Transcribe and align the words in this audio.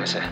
Проветримся. 0.00 0.22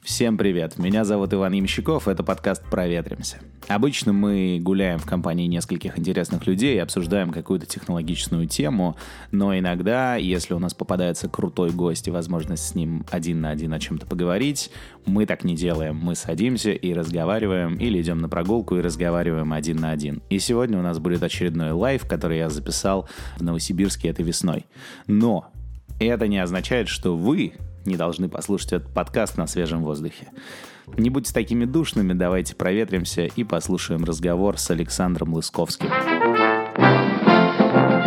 Всем 0.00 0.38
привет, 0.38 0.78
меня 0.78 1.04
зовут 1.04 1.34
Иван 1.34 1.52
Ямщиков, 1.52 2.08
это 2.08 2.22
подкаст 2.22 2.62
«Проветримся». 2.70 3.36
Обычно 3.68 4.14
мы 4.14 4.58
гуляем 4.58 4.98
в 4.98 5.04
компании 5.04 5.46
нескольких 5.46 5.98
интересных 5.98 6.46
людей 6.46 6.76
и 6.76 6.78
обсуждаем 6.78 7.30
какую-то 7.30 7.66
технологичную 7.66 8.46
тему, 8.46 8.96
но 9.32 9.58
иногда, 9.58 10.16
если 10.16 10.54
у 10.54 10.58
нас 10.58 10.72
попадается 10.72 11.28
крутой 11.28 11.72
гость 11.72 12.08
и 12.08 12.10
возможность 12.10 12.66
с 12.66 12.74
ним 12.74 13.04
один 13.10 13.42
на 13.42 13.50
один 13.50 13.74
о 13.74 13.78
чем-то 13.78 14.06
поговорить, 14.06 14.70
мы 15.04 15.26
так 15.26 15.44
не 15.44 15.56
делаем. 15.56 15.96
Мы 15.96 16.14
садимся 16.14 16.70
и 16.70 16.94
разговариваем, 16.94 17.74
или 17.74 18.00
идем 18.00 18.22
на 18.22 18.30
прогулку 18.30 18.76
и 18.76 18.80
разговариваем 18.80 19.52
один 19.52 19.76
на 19.76 19.90
один. 19.90 20.22
И 20.30 20.38
сегодня 20.38 20.78
у 20.78 20.82
нас 20.82 20.98
будет 20.98 21.22
очередной 21.22 21.72
лайв, 21.72 22.08
который 22.08 22.38
я 22.38 22.48
записал 22.48 23.10
в 23.36 23.42
Новосибирске 23.42 24.08
этой 24.08 24.24
весной. 24.24 24.64
Но 25.06 25.50
это 26.00 26.28
не 26.28 26.38
означает, 26.38 26.88
что 26.88 27.14
вы 27.14 27.52
не 27.86 27.96
должны 27.96 28.28
послушать 28.28 28.72
этот 28.74 28.92
подкаст 28.92 29.36
на 29.36 29.46
свежем 29.46 29.82
воздухе. 29.82 30.28
Не 30.96 31.10
будьте 31.10 31.32
такими 31.32 31.64
душными, 31.64 32.12
давайте 32.12 32.54
проветримся 32.54 33.26
и 33.26 33.44
послушаем 33.44 34.04
разговор 34.04 34.58
с 34.58 34.70
Александром 34.70 35.34
Лысковским. 35.34 35.88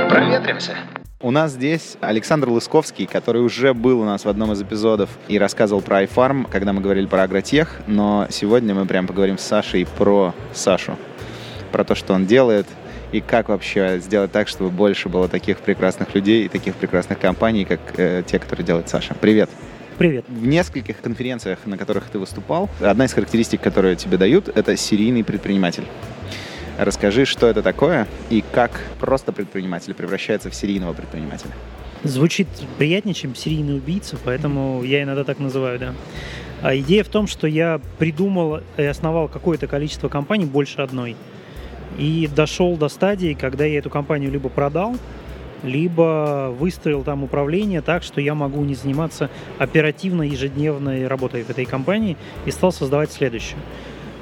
Проветримся. 0.10 0.76
У 1.20 1.32
нас 1.32 1.54
здесь 1.54 1.98
Александр 2.00 2.50
Лысковский, 2.50 3.08
который 3.08 3.42
уже 3.42 3.74
был 3.74 4.02
у 4.02 4.06
нас 4.06 4.24
в 4.24 4.30
одном 4.30 4.52
из 4.52 4.62
эпизодов 4.62 5.10
и 5.28 5.40
рассказывал 5.40 5.82
про 5.82 6.04
iFarm, 6.04 6.48
когда 6.50 6.74
мы 6.74 6.82
говорили 6.82 7.08
про 7.08 7.24
агротех, 7.24 7.82
но 7.88 8.28
сегодня 8.30 8.76
мы 8.76 8.86
прям 8.86 9.08
поговорим 9.08 9.40
с 9.40 9.42
Сашей 9.42 9.88
про 9.98 10.36
Сашу, 10.54 10.96
про 11.72 11.84
то, 11.84 11.96
что 11.96 12.14
он 12.14 12.28
делает, 12.28 12.68
и 13.12 13.22
как 13.22 13.50
вообще 13.50 14.00
сделать 14.00 14.32
так, 14.32 14.48
чтобы 14.48 14.70
больше 14.70 15.10
было 15.10 15.28
таких 15.28 15.60
прекрасных 15.60 16.14
людей 16.16 16.46
и 16.46 16.50
таких 16.50 16.76
прекрасных 16.76 17.20
компаний, 17.20 17.66
как 17.66 17.80
э, 17.98 18.24
те, 18.26 18.40
которые 18.40 18.66
делает 18.66 18.90
Саша. 18.90 19.16
Привет! 19.16 19.50
Привет. 19.98 20.26
В 20.28 20.46
нескольких 20.46 21.02
конференциях, 21.02 21.60
на 21.66 21.76
которых 21.76 22.04
ты 22.12 22.20
выступал, 22.20 22.70
одна 22.80 23.06
из 23.06 23.14
характеристик, 23.14 23.62
которые 23.62 23.96
тебе 23.96 24.18
дают, 24.18 24.48
это 24.48 24.78
серийный 24.78 25.24
предприниматель. 25.24 25.86
Расскажи, 26.78 27.26
что 27.26 27.48
это 27.48 27.64
такое 27.64 28.08
и 28.30 28.44
как 28.52 28.80
просто 29.00 29.32
предприниматель 29.32 29.96
превращается 29.96 30.52
в 30.52 30.56
серийного 30.56 30.94
предпринимателя. 30.94 31.52
Звучит 32.04 32.48
приятнее, 32.78 33.16
чем 33.16 33.34
серийный 33.34 33.78
убийца, 33.78 34.18
поэтому 34.24 34.84
я 34.84 35.02
иногда 35.02 35.24
так 35.24 35.40
называю, 35.40 35.80
да. 35.80 35.96
А 36.62 36.76
идея 36.78 37.04
в 37.04 37.08
том, 37.08 37.26
что 37.26 37.48
я 37.48 37.82
придумал 37.98 38.62
и 38.78 38.84
основал 38.84 39.28
какое-то 39.28 39.66
количество 39.66 40.10
компаний, 40.10 40.46
больше 40.46 40.82
одной, 40.82 41.16
и 41.98 42.28
дошел 42.34 42.78
до 42.78 42.90
стадии, 42.90 43.38
когда 43.40 43.66
я 43.66 43.80
эту 43.80 43.90
компанию 43.90 44.32
либо 44.32 44.50
продал, 44.50 44.96
либо 45.64 46.54
выстроил 46.58 47.04
там 47.04 47.24
управление 47.24 47.82
так, 47.82 48.04
что 48.04 48.22
я 48.22 48.36
могу 48.36 48.64
не 48.64 48.76
заниматься 48.76 49.30
оперативно 49.58 50.22
ежедневной 50.24 51.08
работой 51.08 51.44
в 51.44 51.50
этой 51.50 51.66
компании 51.66 52.16
и 52.46 52.52
стал 52.52 52.72
создавать 52.72 53.12
следующее. 53.12 53.58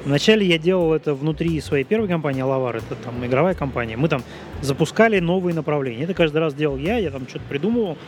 Вначале 0.06 0.46
я 0.46 0.56
делал 0.56 0.94
это 0.94 1.14
внутри 1.14 1.60
своей 1.60 1.82
первой 1.82 2.06
компании 2.06 2.40
Алавар, 2.40 2.76
это 2.76 2.94
там 2.94 3.26
игровая 3.26 3.54
компания. 3.54 3.96
Мы 3.96 4.08
там 4.08 4.22
запускали 4.62 5.18
новые 5.18 5.52
направления. 5.52 6.04
Это 6.04 6.14
каждый 6.14 6.38
раз 6.38 6.54
делал 6.54 6.76
я, 6.76 6.96
я 6.96 7.10
там 7.10 7.26
что-то 7.28 7.44
придумывал. 7.48 7.98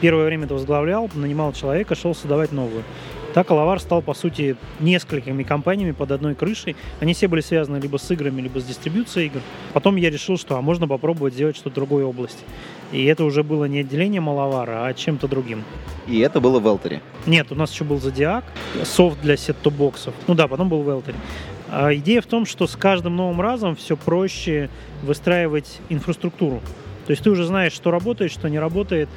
Первое 0.00 0.24
время 0.26 0.44
это 0.44 0.54
возглавлял, 0.54 1.10
нанимал 1.16 1.52
человека, 1.52 1.96
шел 1.96 2.14
создавать 2.14 2.52
новую. 2.52 2.84
Так 3.38 3.52
Алавар 3.52 3.78
стал, 3.78 4.02
по 4.02 4.14
сути, 4.14 4.56
несколькими 4.80 5.44
компаниями 5.44 5.92
под 5.92 6.10
одной 6.10 6.34
крышей. 6.34 6.74
Они 6.98 7.14
все 7.14 7.28
были 7.28 7.40
связаны 7.40 7.76
либо 7.76 7.96
с 7.96 8.10
играми, 8.10 8.40
либо 8.40 8.58
с 8.58 8.64
дистрибьюцией 8.64 9.26
игр. 9.26 9.40
Потом 9.72 9.94
я 9.94 10.10
решил, 10.10 10.36
что 10.36 10.56
а 10.56 10.60
можно 10.60 10.88
попробовать 10.88 11.34
сделать 11.34 11.54
что-то 11.54 11.70
в 11.70 11.74
другой 11.74 12.02
области. 12.02 12.42
И 12.90 13.04
это 13.04 13.22
уже 13.22 13.44
было 13.44 13.66
не 13.66 13.78
отделение 13.78 14.20
Малавара, 14.20 14.86
а 14.86 14.92
чем-то 14.92 15.28
другим. 15.28 15.62
И 16.08 16.18
это 16.18 16.40
было 16.40 16.58
в 16.58 16.66
Элтере? 16.66 17.00
Нет, 17.26 17.52
у 17.52 17.54
нас 17.54 17.72
еще 17.72 17.84
был 17.84 18.00
Зодиак, 18.00 18.42
софт 18.82 19.20
для 19.20 19.36
сет-то-боксов. 19.36 20.14
Ну 20.26 20.34
да, 20.34 20.48
потом 20.48 20.68
был 20.68 20.82
в 20.82 20.88
Элтере. 20.88 21.16
А 21.70 21.94
идея 21.94 22.22
в 22.22 22.26
том, 22.26 22.44
что 22.44 22.66
с 22.66 22.74
каждым 22.74 23.14
новым 23.14 23.40
разом 23.40 23.76
все 23.76 23.96
проще 23.96 24.68
выстраивать 25.04 25.78
инфраструктуру. 25.88 26.60
То 27.06 27.12
есть 27.12 27.22
ты 27.22 27.30
уже 27.30 27.44
знаешь, 27.44 27.72
что 27.72 27.92
работает, 27.92 28.32
что 28.32 28.48
не 28.48 28.58
работает, 28.58 29.08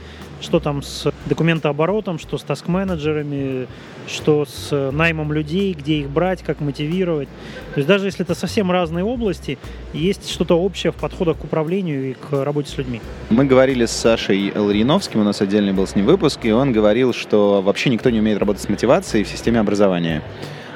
что 0.41 0.59
там 0.59 0.81
с 0.81 1.10
документооборотом, 1.25 2.19
что 2.19 2.37
с 2.37 2.43
таск-менеджерами, 2.43 3.67
что 4.07 4.45
с 4.45 4.91
наймом 4.91 5.31
людей, 5.33 5.73
где 5.73 5.99
их 5.99 6.09
брать, 6.09 6.41
как 6.43 6.59
мотивировать. 6.59 7.29
То 7.73 7.79
есть 7.79 7.87
даже 7.87 8.07
если 8.07 8.23
это 8.23 8.35
совсем 8.35 8.71
разные 8.71 9.03
области, 9.03 9.57
есть 9.93 10.29
что-то 10.29 10.59
общее 10.59 10.91
в 10.91 10.95
подходах 10.95 11.37
к 11.37 11.43
управлению 11.43 12.11
и 12.11 12.13
к 12.13 12.43
работе 12.43 12.69
с 12.69 12.77
людьми. 12.77 13.01
Мы 13.29 13.45
говорили 13.45 13.85
с 13.85 13.91
Сашей 13.91 14.51
Лариновским, 14.55 15.21
у 15.21 15.23
нас 15.23 15.41
отдельный 15.41 15.73
был 15.73 15.87
с 15.87 15.95
ним 15.95 16.05
выпуск, 16.05 16.39
и 16.43 16.51
он 16.51 16.71
говорил, 16.71 17.13
что 17.13 17.61
вообще 17.61 17.89
никто 17.89 18.09
не 18.09 18.19
умеет 18.19 18.39
работать 18.39 18.63
с 18.63 18.69
мотивацией 18.69 19.23
в 19.23 19.27
системе 19.27 19.59
образования. 19.59 20.21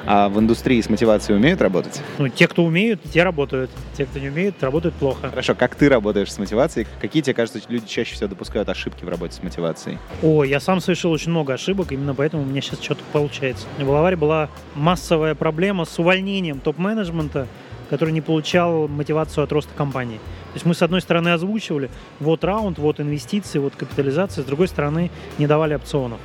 А 0.06 0.28
в 0.28 0.38
индустрии 0.38 0.80
с 0.80 0.88
мотивацией 0.88 1.36
умеют 1.36 1.60
работать? 1.60 2.00
Ну, 2.18 2.28
те, 2.28 2.46
кто 2.46 2.64
умеют, 2.64 3.02
те 3.12 3.24
работают. 3.24 3.70
Те, 3.96 4.06
кто 4.06 4.20
не 4.20 4.28
умеют, 4.28 4.62
работают 4.62 4.94
плохо. 4.94 5.30
Хорошо, 5.30 5.54
как 5.56 5.74
ты 5.74 5.88
работаешь 5.88 6.32
с 6.32 6.38
мотивацией? 6.38 6.86
Какие 7.00 7.22
тебе 7.22 7.34
кажется, 7.34 7.60
люди 7.68 7.86
чаще 7.86 8.14
всего 8.14 8.28
допускают 8.28 8.68
ошибки 8.68 9.04
в 9.04 9.08
работе 9.08 9.34
с 9.34 9.42
мотивацией? 9.42 9.98
О, 10.22 10.44
я 10.44 10.60
сам 10.60 10.80
совершил 10.80 11.10
очень 11.10 11.30
много 11.30 11.54
ошибок, 11.54 11.90
именно 11.90 12.14
поэтому 12.14 12.44
у 12.44 12.46
меня 12.46 12.60
сейчас 12.60 12.80
что-то 12.80 13.02
получается. 13.12 13.66
В 13.78 13.90
Лаваре 13.90 14.16
была 14.16 14.48
массовая 14.74 15.34
проблема 15.34 15.84
с 15.84 15.98
увольнением 15.98 16.60
топ-менеджмента, 16.60 17.48
который 17.90 18.12
не 18.12 18.20
получал 18.20 18.88
мотивацию 18.88 19.42
от 19.42 19.52
роста 19.52 19.72
компании. 19.76 20.18
То 20.18 20.54
есть 20.54 20.66
мы, 20.66 20.74
с 20.74 20.82
одной 20.82 21.00
стороны, 21.00 21.30
озвучивали, 21.30 21.90
вот 22.20 22.44
раунд, 22.44 22.78
вот 22.78 23.00
инвестиции, 23.00 23.58
вот 23.58 23.74
капитализация, 23.76 24.42
с 24.42 24.46
другой 24.46 24.68
стороны, 24.68 25.10
не 25.38 25.46
давали 25.46 25.74
опционов. 25.74 26.18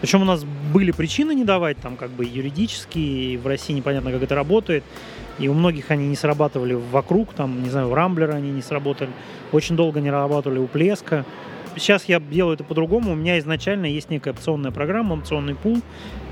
Причем 0.00 0.22
у 0.22 0.24
нас 0.24 0.44
были 0.72 0.92
причины 0.92 1.34
не 1.34 1.44
давать, 1.44 1.76
там 1.78 1.96
как 1.96 2.10
бы 2.10 2.24
юридические, 2.24 3.38
в 3.38 3.46
России 3.46 3.74
непонятно, 3.74 4.10
как 4.12 4.22
это 4.22 4.34
работает. 4.34 4.82
И 5.38 5.48
у 5.48 5.54
многих 5.54 5.90
они 5.90 6.06
не 6.08 6.16
срабатывали 6.16 6.74
вокруг, 6.74 7.32
там, 7.32 7.62
не 7.62 7.70
знаю, 7.70 7.90
у 7.90 7.94
Рамблера 7.94 8.34
они 8.34 8.50
не 8.50 8.62
сработали. 8.62 9.10
Очень 9.52 9.76
долго 9.76 10.00
не 10.00 10.10
работали 10.10 10.58
у 10.58 10.66
Плеска. 10.66 11.24
Сейчас 11.76 12.04
я 12.06 12.20
делаю 12.20 12.54
это 12.54 12.64
по-другому. 12.64 13.12
У 13.12 13.14
меня 13.14 13.38
изначально 13.38 13.86
есть 13.86 14.10
некая 14.10 14.30
опционная 14.30 14.70
программа, 14.70 15.14
опционный 15.14 15.54
пул. 15.54 15.80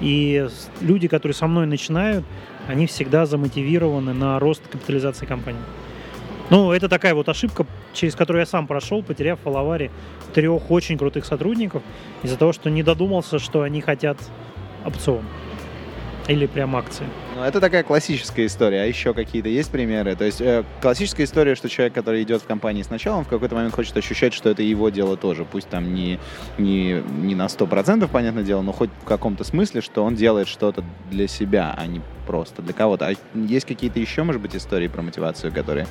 И 0.00 0.46
люди, 0.80 1.08
которые 1.08 1.34
со 1.34 1.46
мной 1.46 1.66
начинают, 1.66 2.24
они 2.66 2.86
всегда 2.86 3.24
замотивированы 3.24 4.12
на 4.12 4.38
рост 4.38 4.62
капитализации 4.68 5.26
компании. 5.26 5.60
Ну, 6.50 6.72
это 6.72 6.88
такая 6.88 7.14
вот 7.14 7.28
ошибка, 7.28 7.66
через 7.92 8.14
которую 8.14 8.40
я 8.40 8.46
сам 8.46 8.66
прошел, 8.66 9.02
потеряв 9.02 9.38
в 9.44 9.48
Алаваре 9.48 9.90
трех 10.32 10.70
очень 10.70 10.96
крутых 10.96 11.26
сотрудников 11.26 11.82
из-за 12.22 12.36
того, 12.36 12.52
что 12.52 12.70
не 12.70 12.82
додумался, 12.82 13.38
что 13.38 13.62
они 13.62 13.80
хотят 13.80 14.18
опцион 14.84 15.24
или 16.28 16.46
прям 16.46 16.76
акции. 16.76 17.06
Ну, 17.34 17.42
это 17.42 17.58
такая 17.58 17.82
классическая 17.82 18.46
история. 18.46 18.82
А 18.82 18.84
еще 18.84 19.14
какие-то 19.14 19.48
есть 19.48 19.70
примеры? 19.70 20.14
То 20.14 20.24
есть 20.24 20.40
э, 20.40 20.62
классическая 20.82 21.24
история, 21.24 21.54
что 21.54 21.68
человек, 21.70 21.94
который 21.94 22.22
идет 22.22 22.42
в 22.42 22.46
компании 22.46 22.82
сначала, 22.82 23.16
он 23.16 23.24
в 23.24 23.28
какой-то 23.28 23.54
момент 23.54 23.74
хочет 23.74 23.96
ощущать, 23.96 24.34
что 24.34 24.50
это 24.50 24.62
его 24.62 24.90
дело 24.90 25.16
тоже. 25.16 25.46
Пусть 25.46 25.68
там 25.68 25.94
не, 25.94 26.20
не, 26.58 27.02
не 27.22 27.34
на 27.34 27.46
100%, 27.46 28.06
понятное 28.08 28.44
дело, 28.44 28.60
но 28.60 28.72
хоть 28.72 28.90
в 29.02 29.04
каком-то 29.06 29.42
смысле, 29.42 29.80
что 29.80 30.04
он 30.04 30.14
делает 30.14 30.48
что-то 30.48 30.84
для 31.10 31.26
себя, 31.28 31.74
а 31.76 31.86
не 31.86 32.02
просто 32.26 32.60
для 32.60 32.74
кого-то. 32.74 33.08
А 33.08 33.14
есть 33.34 33.66
какие-то 33.66 33.98
еще, 33.98 34.22
может 34.22 34.42
быть, 34.42 34.54
истории 34.54 34.88
про 34.88 35.00
мотивацию, 35.00 35.50
которые... 35.50 35.86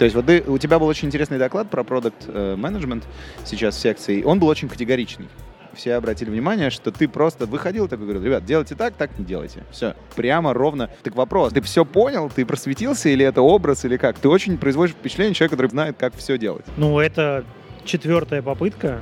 То 0.00 0.04
есть 0.04 0.16
вот 0.16 0.26
ты, 0.26 0.42
у 0.46 0.58
тебя 0.58 0.80
был 0.80 0.88
очень 0.88 1.06
интересный 1.06 1.38
доклад 1.38 1.70
про 1.70 1.84
продукт 1.84 2.26
менеджмент 2.26 3.04
сейчас 3.44 3.76
в 3.76 3.80
секции. 3.80 4.24
Он 4.24 4.40
был 4.40 4.48
очень 4.48 4.68
категоричный 4.68 5.28
все 5.74 5.94
обратили 5.94 6.30
внимание, 6.30 6.70
что 6.70 6.90
ты 6.90 7.08
просто 7.08 7.46
выходил 7.46 7.86
и 7.86 7.88
такой 7.88 8.06
говорил, 8.06 8.24
ребят, 8.24 8.44
делайте 8.44 8.74
так, 8.74 8.94
так 8.94 9.18
не 9.18 9.24
делайте. 9.24 9.64
Все, 9.70 9.94
прямо, 10.16 10.52
ровно. 10.52 10.90
Так 11.02 11.14
вопрос, 11.16 11.52
ты 11.52 11.60
все 11.60 11.84
понял, 11.84 12.30
ты 12.34 12.44
просветился, 12.44 13.08
или 13.08 13.24
это 13.24 13.42
образ, 13.42 13.84
или 13.84 13.96
как? 13.96 14.18
Ты 14.18 14.28
очень 14.28 14.58
производишь 14.58 14.94
впечатление 14.94 15.34
человека, 15.34 15.56
который 15.56 15.70
знает, 15.70 15.96
как 15.98 16.14
все 16.16 16.38
делать. 16.38 16.64
Ну, 16.76 16.98
это 16.98 17.44
четвертая 17.84 18.42
попытка, 18.42 19.00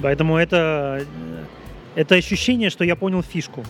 поэтому 0.00 0.36
это, 0.36 1.02
это 1.94 2.14
ощущение, 2.14 2.70
что 2.70 2.84
я 2.84 2.96
понял 2.96 3.22
фишку. 3.22 3.64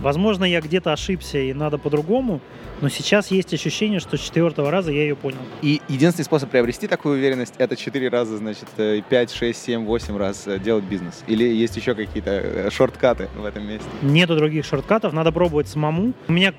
Возможно, 0.00 0.44
я 0.44 0.60
где-то 0.60 0.92
ошибся 0.92 1.38
и 1.38 1.52
надо 1.52 1.78
по-другому, 1.78 2.40
но 2.80 2.88
сейчас 2.88 3.30
есть 3.32 3.52
ощущение, 3.52 3.98
что 3.98 4.16
с 4.16 4.20
четвертого 4.20 4.70
раза 4.70 4.92
я 4.92 5.02
ее 5.02 5.16
понял. 5.16 5.38
И 5.62 5.80
единственный 5.88 6.24
способ 6.24 6.50
приобрести 6.50 6.86
такую 6.86 7.18
уверенность, 7.18 7.54
это 7.58 7.76
четыре 7.76 8.08
раза, 8.08 8.36
значит, 8.36 8.68
5, 8.76 9.32
6, 9.32 9.62
7, 9.62 9.84
8 9.84 10.16
раз 10.16 10.46
э, 10.46 10.58
делать 10.60 10.84
бизнес. 10.84 11.24
Или 11.26 11.44
есть 11.44 11.76
еще 11.76 11.94
какие-то 11.94 12.30
э, 12.30 12.70
шорткаты 12.70 13.28
в 13.36 13.44
этом 13.44 13.66
месте? 13.66 13.88
Нету 14.02 14.36
других 14.36 14.64
шорткатов, 14.64 15.12
надо 15.12 15.32
пробовать 15.32 15.66
самому. 15.66 16.12
У 16.28 16.32
меня 16.32 16.54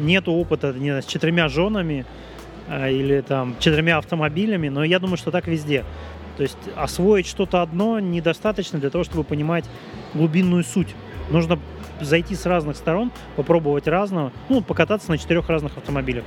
нету 0.00 0.32
опыта 0.32 0.72
не 0.72 0.90
знаю, 0.90 1.02
с 1.02 1.06
четырьмя 1.06 1.48
женами 1.48 2.04
э, 2.68 2.92
или 2.92 3.20
там 3.20 3.54
четырьмя 3.60 3.98
автомобилями, 3.98 4.68
но 4.68 4.82
я 4.82 4.98
думаю, 4.98 5.16
что 5.16 5.30
так 5.30 5.46
везде. 5.46 5.84
То 6.36 6.42
есть 6.42 6.58
освоить 6.74 7.26
что-то 7.26 7.62
одно 7.62 8.00
недостаточно 8.00 8.80
для 8.80 8.90
того, 8.90 9.04
чтобы 9.04 9.22
понимать 9.22 9.64
глубинную 10.14 10.64
суть. 10.64 10.88
Нужно 11.30 11.60
зайти 12.00 12.34
с 12.34 12.46
разных 12.46 12.76
сторон, 12.76 13.10
попробовать 13.36 13.86
разного, 13.86 14.32
ну, 14.48 14.62
покататься 14.62 15.10
на 15.10 15.18
четырех 15.18 15.48
разных 15.48 15.76
автомобилях. 15.76 16.24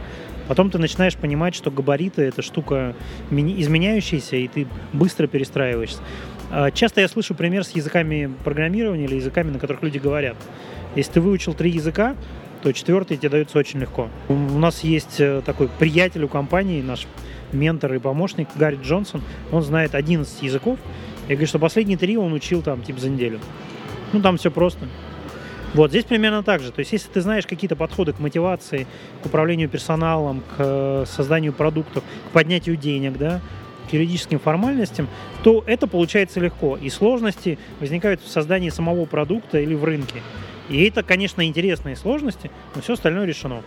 Потом 0.47 0.69
ты 0.69 0.77
начинаешь 0.77 1.15
понимать, 1.15 1.55
что 1.55 1.71
габариты— 1.71 2.21
это 2.23 2.41
штука 2.41 2.95
изменяющаяся, 3.31 4.35
и 4.35 4.47
ты 4.47 4.67
быстро 4.91 5.27
перестраиваешься. 5.27 6.01
А, 6.51 6.71
часто 6.71 7.01
я 7.01 7.07
слышу 7.07 7.33
пример 7.33 7.63
с 7.63 7.71
языками 7.71 8.31
программирования 8.43 9.05
или 9.05 9.15
языками, 9.15 9.51
на 9.51 9.59
которых 9.59 9.83
люди 9.83 9.97
говорят. 9.97 10.35
Если 10.95 11.13
ты 11.13 11.21
выучил 11.21 11.53
три 11.53 11.71
языка, 11.71 12.15
то 12.61 12.71
четвертый 12.71 13.17
тебе 13.17 13.29
дается 13.29 13.57
очень 13.57 13.79
легко. 13.79 14.09
У 14.29 14.33
нас 14.33 14.83
есть 14.83 15.19
э, 15.19 15.41
такой 15.45 15.67
приятель 15.67 16.23
у 16.23 16.29
компании, 16.29 16.81
наш 16.81 17.07
ментор 17.51 17.93
и 17.93 17.99
помощник 17.99 18.47
Гарри 18.55 18.79
Джонсон. 18.81 19.21
Он 19.51 19.61
знает 19.61 19.95
11 19.95 20.41
языков. 20.41 20.79
Я 21.27 21.35
говорю, 21.35 21.47
что 21.47 21.59
последние 21.59 21.97
три 21.97 22.17
он 22.17 22.31
учил 22.33 22.61
там 22.61 22.81
типа 22.81 22.99
за 22.99 23.09
неделю. 23.09 23.39
Ну, 24.13 24.21
там 24.21 24.37
все 24.37 24.51
просто. 24.51 24.87
Вот 25.73 25.89
здесь 25.89 26.05
примерно 26.05 26.43
так 26.43 26.61
же. 26.61 26.71
То 26.71 26.79
есть, 26.79 26.91
если 26.91 27.09
ты 27.09 27.21
знаешь 27.21 27.47
какие-то 27.47 27.75
подходы 27.75 28.13
к 28.13 28.19
мотивации, 28.19 28.85
к 29.23 29.25
управлению 29.25 29.69
персоналом, 29.69 30.41
к 30.41 30.55
э, 30.59 31.05
созданию 31.07 31.51
продуктов, 31.51 32.03
к 32.29 32.31
поднятию 32.31 32.75
денег, 32.75 33.17
да, 33.17 33.41
к 33.89 33.93
юридическим 33.93 34.39
формальностям, 34.39 35.07
то 35.43 35.63
это 35.65 35.87
получается 35.87 36.39
легко. 36.39 36.77
И 36.77 36.89
сложности 36.89 37.57
возникают 37.79 38.21
в 38.21 38.27
создании 38.27 38.69
самого 38.69 39.05
продукта 39.05 39.59
или 39.59 39.73
в 39.73 39.83
рынке. 39.83 40.21
И 40.69 40.83
это, 40.85 41.01
конечно, 41.01 41.45
интересные 41.45 41.95
сложности, 41.95 42.51
но 42.75 42.81
все 42.81 42.93
остальное 42.93 43.25
решено. 43.25 43.63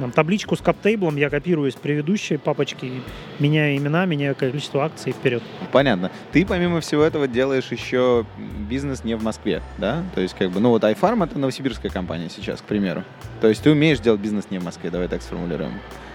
Там, 0.00 0.12
табличку 0.12 0.56
с 0.56 0.60
каптейблом 0.62 1.16
я 1.16 1.28
копирую 1.28 1.68
из 1.68 1.74
предыдущей 1.74 2.38
папочки, 2.38 2.90
меняю 3.38 3.76
имена, 3.76 4.06
меняю 4.06 4.34
количество 4.34 4.82
акций 4.82 5.12
вперед. 5.12 5.42
Понятно. 5.72 6.10
Ты, 6.32 6.46
помимо 6.46 6.80
всего 6.80 7.02
этого, 7.02 7.28
делаешь 7.28 7.70
еще 7.70 8.24
бизнес 8.68 9.04
не 9.04 9.14
в 9.14 9.22
Москве, 9.22 9.60
да? 9.76 10.02
То 10.14 10.22
есть, 10.22 10.34
как 10.34 10.52
бы, 10.52 10.60
ну 10.60 10.70
вот 10.70 10.84
iFarm— 10.84 11.22
это 11.26 11.38
новосибирская 11.38 11.92
компания 11.92 12.30
сейчас, 12.30 12.62
к 12.62 12.64
примеру. 12.64 13.04
То 13.42 13.48
есть 13.48 13.62
ты 13.62 13.70
умеешь 13.70 14.00
делать 14.00 14.22
бизнес 14.22 14.46
не 14.50 14.58
в 14.58 14.64
Москве, 14.64 14.88
давай 14.88 15.08
так 15.08 15.20
сформулируем. 15.20 15.72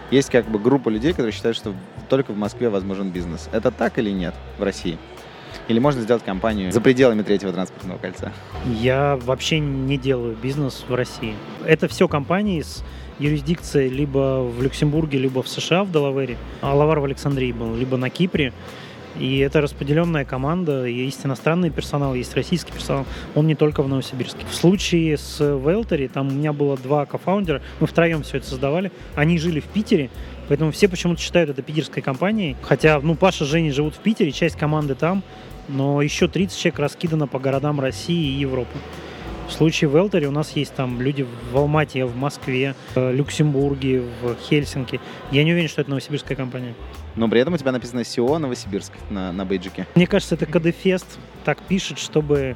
Есть 0.09 0.31
как 0.31 0.47
бы 0.49 0.57
группа 0.57 0.89
людей, 0.89 1.11
которые 1.11 1.31
считают, 1.31 1.55
что 1.55 1.75
только 2.09 2.31
в 2.31 2.37
Москве 2.37 2.69
возможен 2.69 3.11
бизнес. 3.11 3.49
Это 3.51 3.69
так 3.69 3.99
или 3.99 4.09
нет 4.09 4.33
в 4.57 4.63
России? 4.63 4.97
Или 5.67 5.79
можно 5.79 6.01
сделать 6.01 6.23
компанию 6.23 6.71
за 6.71 6.81
пределами 6.81 7.23
третьего 7.23 7.51
транспортного 7.51 7.97
кольца? 7.97 8.31
Я 8.65 9.15
вообще 9.15 9.59
не 9.59 9.97
делаю 9.97 10.35
бизнес 10.35 10.85
в 10.87 10.93
России. 10.93 11.35
Это 11.65 11.87
все 11.87 12.07
компании 12.07 12.61
с 12.61 12.83
юрисдикции 13.19 13.89
либо 13.89 14.43
в 14.43 14.61
Люксембурге, 14.61 15.17
либо 15.17 15.41
в 15.41 15.47
США, 15.47 15.83
в 15.83 15.91
Делавере. 15.91 16.37
А 16.61 16.73
Лавар 16.73 16.99
в 16.99 17.05
Александрии 17.05 17.51
был, 17.51 17.75
либо 17.75 17.97
на 17.97 18.09
Кипре. 18.09 18.53
И 19.19 19.37
это 19.37 19.61
распределенная 19.61 20.25
команда, 20.25 20.85
есть 20.85 21.25
иностранный 21.25 21.69
персонал, 21.69 22.15
есть 22.15 22.35
российский 22.35 22.73
персонал, 22.73 23.05
он 23.33 23.47
не 23.47 23.55
только 23.55 23.81
в 23.81 23.87
Новосибирске. 23.87 24.45
В 24.49 24.53
случае 24.53 25.17
с 25.17 25.39
Велтери, 25.39 26.07
там 26.07 26.27
у 26.27 26.31
меня 26.31 26.51
было 26.51 26.75
два 26.75 27.05
кофаундера, 27.05 27.61
мы 27.79 27.87
втроем 27.87 28.23
все 28.23 28.37
это 28.37 28.47
создавали, 28.47 28.91
они 29.15 29.37
жили 29.39 29.61
в 29.61 29.65
Питере, 29.65 30.09
поэтому 30.49 30.71
все 30.71 30.89
почему-то 30.89 31.21
считают 31.21 31.49
это 31.49 31.61
питерской 31.61 32.03
компанией, 32.03 32.57
хотя, 32.61 32.99
ну, 32.99 33.15
Паша 33.15 33.45
с 33.45 33.47
Женей 33.47 33.71
живут 33.71 33.95
в 33.95 33.99
Питере, 33.99 34.33
часть 34.33 34.57
команды 34.57 34.95
там, 34.95 35.23
но 35.69 36.01
еще 36.01 36.27
30 36.27 36.57
человек 36.57 36.79
раскидано 36.79 37.27
по 37.27 37.39
городам 37.39 37.79
России 37.79 38.33
и 38.33 38.39
Европы. 38.39 38.77
В 39.47 39.51
случае 39.51 39.89
в 39.89 39.95
Элтере 39.95 40.27
у 40.27 40.31
нас 40.31 40.55
есть 40.55 40.73
там 40.73 41.01
люди 41.01 41.25
в 41.51 41.57
Алмате, 41.57 42.05
в 42.05 42.15
Москве, 42.15 42.75
в 42.95 43.11
Люксембурге, 43.11 44.01
в 44.21 44.35
Хельсинки. 44.47 44.99
Я 45.31 45.43
не 45.43 45.51
уверен, 45.51 45.69
что 45.69 45.81
это 45.81 45.91
новосибирская 45.91 46.35
компания. 46.35 46.73
Но 47.15 47.29
при 47.29 47.39
этом 47.39 47.53
у 47.53 47.57
тебя 47.57 47.71
написано 47.71 48.03
СИО 48.03 48.39
Новосибирск 48.39 48.91
на, 49.09 49.31
на 49.31 49.45
бейджике. 49.45 49.87
Мне 49.95 50.07
кажется, 50.07 50.35
это 50.35 50.45
КДФест 50.45 51.19
так 51.43 51.61
пишет, 51.61 51.99
чтобы 51.99 52.55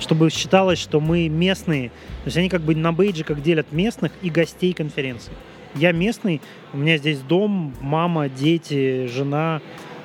чтобы 0.00 0.30
считалось, 0.30 0.78
что 0.78 1.00
мы 1.00 1.28
местные. 1.28 1.90
То 1.90 2.26
есть 2.26 2.36
они 2.36 2.48
как 2.48 2.62
бы 2.62 2.74
на 2.74 2.92
бейджиках 2.92 3.42
делят 3.42 3.70
местных 3.72 4.12
и 4.22 4.30
гостей 4.30 4.72
конференции. 4.72 5.32
Я 5.74 5.92
местный, 5.92 6.40
у 6.72 6.78
меня 6.78 6.96
здесь 6.98 7.18
дом, 7.18 7.74
мама, 7.80 8.28
дети, 8.28 9.06
жена. 9.06 9.60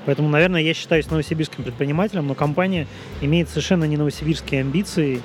Поэтому, 0.06 0.30
наверное, 0.30 0.62
я 0.62 0.74
считаюсь 0.74 1.10
новосибирским 1.10 1.64
предпринимателем, 1.64 2.28
но 2.28 2.34
компания 2.34 2.88
имеет 3.22 3.50
совершенно 3.50 3.84
не 3.86 3.98
новосибирские 3.98 4.62
амбиции 4.62 5.22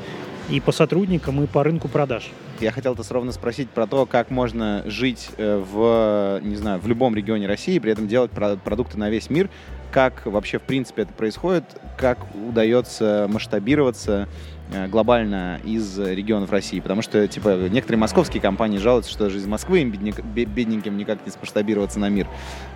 и 0.49 0.61
по 0.61 0.73
сотрудникам, 0.73 1.43
и 1.43 1.47
по 1.47 1.63
рынку 1.65 1.89
продаж. 1.89 2.31
Я 2.61 2.71
хотел 2.71 2.95
вас 2.95 3.11
ровно 3.11 3.33
спросить 3.33 3.71
про 3.71 3.87
то, 3.87 4.07
как 4.07 4.31
можно 4.31 4.83
жить 4.87 5.31
э, 5.37 5.57
в, 5.59 6.41
не 6.43 6.57
знаю, 6.57 6.81
в 6.81 6.87
любом 6.87 7.15
регионе 7.17 7.47
России, 7.47 7.79
при 7.79 7.93
этом 7.93 8.07
делать 8.07 8.31
продукты 8.31 8.99
на 8.99 9.11
весь 9.11 9.31
мир. 9.31 9.51
Как 9.91 10.27
вообще, 10.27 10.59
в 10.59 10.63
принципе, 10.63 11.03
это 11.03 11.13
происходит? 11.13 11.65
Как 11.97 12.19
удается 12.35 13.27
масштабироваться 13.31 14.29
э, 14.73 14.87
глобально 14.89 15.61
из 15.65 15.99
регионов 15.99 16.51
России? 16.51 16.81
Потому 16.81 17.03
что, 17.03 17.27
типа, 17.27 17.69
некоторые 17.69 17.99
московские 17.99 18.41
компании 18.41 18.79
жалуются, 18.79 19.11
что 19.11 19.25
даже 19.25 19.39
из 19.39 19.47
Москвы 19.47 19.81
им 19.81 19.91
бедненьким 19.91 20.97
никак 20.97 21.25
не 21.25 21.33
смасштабироваться 21.33 21.99
на 21.99 22.09
мир. 22.09 22.27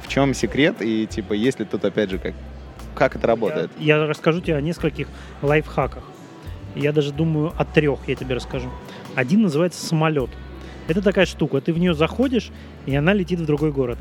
В 0.03 0.09
чем 0.09 0.35
секрет? 0.35 0.77
И, 0.81 1.07
типа, 1.07 1.35
есть 1.35 1.61
ли 1.61 1.65
тут, 1.65 1.85
опять 1.85 2.11
же, 2.11 2.19
как, 2.19 2.35
как 2.95 3.17
это 3.17 3.27
работает? 3.27 3.71
Я, 3.79 3.97
я 3.97 4.07
расскажу 4.07 4.41
тебе 4.41 4.57
о 4.57 4.61
нескольких 4.61 5.09
лайфхаках. 5.43 6.05
Я 6.75 6.93
даже 6.93 7.13
думаю 7.13 7.53
о 7.57 7.65
трех, 7.65 8.01
я 8.07 8.15
тебе 8.15 8.35
расскажу. 8.35 8.69
Один 9.15 9.43
называется 9.43 9.85
самолет. 9.85 10.31
Это 10.87 11.03
такая 11.03 11.27
штука, 11.27 11.61
ты 11.61 11.73
в 11.73 11.79
нее 11.79 11.95
заходишь, 11.95 12.51
и 12.87 12.95
она 12.95 13.13
летит 13.13 13.41
в 13.41 13.47
другой 13.47 13.73
город. 13.73 13.99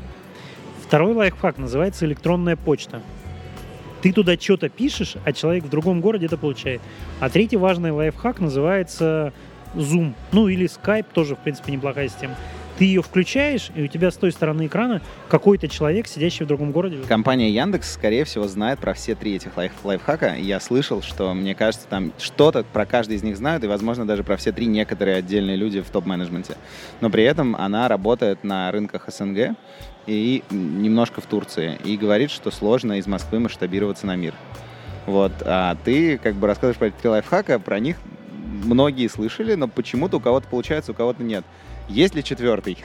Второй 0.82 1.12
лайфхак 1.12 1.58
называется 1.58 2.06
электронная 2.06 2.56
почта. 2.56 3.02
Ты 4.00 4.12
туда 4.12 4.36
что-то 4.38 4.68
пишешь, 4.68 5.16
а 5.24 5.32
человек 5.32 5.64
в 5.64 5.68
другом 5.68 6.00
городе 6.00 6.26
это 6.26 6.38
получает. 6.38 6.80
А 7.20 7.28
третий 7.28 7.56
важный 7.56 7.90
лайфхак 7.90 8.40
называется 8.40 9.32
Zoom. 9.74 10.14
Ну 10.32 10.48
или 10.48 10.66
Skype, 10.66 11.06
тоже, 11.12 11.34
в 11.34 11.40
принципе, 11.40 11.72
неплохая 11.72 12.08
система 12.08 12.36
ты 12.78 12.84
ее 12.84 13.02
включаешь, 13.02 13.70
и 13.74 13.82
у 13.82 13.86
тебя 13.88 14.10
с 14.10 14.16
той 14.16 14.30
стороны 14.30 14.66
экрана 14.66 15.02
какой-то 15.28 15.68
человек, 15.68 16.06
сидящий 16.06 16.44
в 16.44 16.48
другом 16.48 16.70
городе. 16.70 16.98
Компания 17.08 17.50
Яндекс, 17.50 17.92
скорее 17.92 18.24
всего, 18.24 18.46
знает 18.46 18.78
про 18.78 18.94
все 18.94 19.16
три 19.16 19.34
этих 19.34 19.56
лайф 19.56 19.72
лайфхака. 19.82 20.36
Я 20.36 20.60
слышал, 20.60 21.02
что, 21.02 21.34
мне 21.34 21.54
кажется, 21.56 21.88
там 21.88 22.12
что-то 22.18 22.62
про 22.62 22.86
каждый 22.86 23.16
из 23.16 23.22
них 23.24 23.36
знают, 23.36 23.64
и, 23.64 23.66
возможно, 23.66 24.06
даже 24.06 24.22
про 24.22 24.36
все 24.36 24.52
три 24.52 24.66
некоторые 24.66 25.16
отдельные 25.16 25.56
люди 25.56 25.80
в 25.80 25.90
топ-менеджменте. 25.90 26.54
Но 27.00 27.10
при 27.10 27.24
этом 27.24 27.56
она 27.56 27.88
работает 27.88 28.44
на 28.44 28.70
рынках 28.70 29.08
СНГ 29.08 29.56
и 30.06 30.44
немножко 30.50 31.20
в 31.20 31.26
Турции. 31.26 31.78
И 31.84 31.96
говорит, 31.96 32.30
что 32.30 32.50
сложно 32.52 32.98
из 32.98 33.06
Москвы 33.08 33.40
масштабироваться 33.40 34.06
на 34.06 34.14
мир. 34.14 34.34
Вот. 35.06 35.32
А 35.44 35.76
ты 35.84 36.18
как 36.18 36.34
бы 36.34 36.46
рассказываешь 36.46 36.78
про 36.78 36.86
эти 36.86 37.06
лайфхака, 37.06 37.58
про 37.58 37.80
них 37.80 37.96
многие 38.48 39.08
слышали, 39.08 39.54
но 39.54 39.68
почему-то 39.68 40.16
у 40.16 40.20
кого-то 40.20 40.48
получается, 40.48 40.92
у 40.92 40.94
кого-то 40.94 41.22
нет. 41.22 41.44
Есть 41.88 42.14
ли 42.14 42.22
четвертый? 42.22 42.76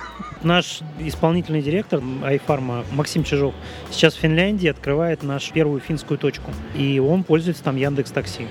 Наш 0.44 0.80
исполнительный 1.00 1.62
директор 1.62 2.00
iFarma 2.00 2.86
Максим 2.94 3.26
Чижов 3.26 3.54
сейчас 3.92 4.14
в 4.14 4.20
Финляндии 4.20 4.70
открывает 4.70 5.24
нашу 5.24 5.52
первую 5.52 5.82
финскую 5.82 6.18
точку. 6.18 6.52
И 6.76 7.00
он 7.00 7.24
пользуется 7.24 7.64
там 7.64 7.76
Яндекс 7.76 8.12
Такси. 8.12 8.48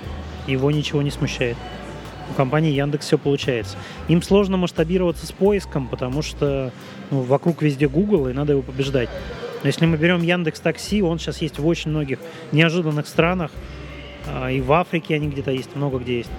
Его 0.46 0.70
ничего 0.70 1.00
не 1.00 1.10
смущает. 1.10 1.56
У 2.30 2.34
компании 2.34 2.72
Яндекс 2.72 3.06
все 3.06 3.18
получается. 3.18 3.78
Им 4.08 4.22
сложно 4.22 4.58
масштабироваться 4.58 5.26
с 5.26 5.32
поиском, 5.32 5.88
потому 5.88 6.20
что 6.20 6.70
ну, 7.10 7.22
вокруг 7.22 7.62
везде 7.62 7.88
Google, 7.88 8.28
и 8.28 8.32
надо 8.34 8.52
его 8.52 8.62
побеждать. 8.62 9.08
Но 9.62 9.68
если 9.68 9.86
мы 9.86 9.96
берем 9.96 10.22
Яндекс 10.22 10.60
Такси, 10.60 11.02
он 11.02 11.18
сейчас 11.18 11.40
есть 11.40 11.58
в 11.58 11.66
очень 11.66 11.90
многих 11.90 12.18
неожиданных 12.50 13.06
странах. 13.06 13.52
А, 14.26 14.50
и 14.50 14.60
в 14.60 14.72
Африке 14.72 15.14
они 15.14 15.28
где-то 15.28 15.50
есть, 15.50 15.74
много 15.76 15.98
где 15.98 16.18
есть. 16.18 16.30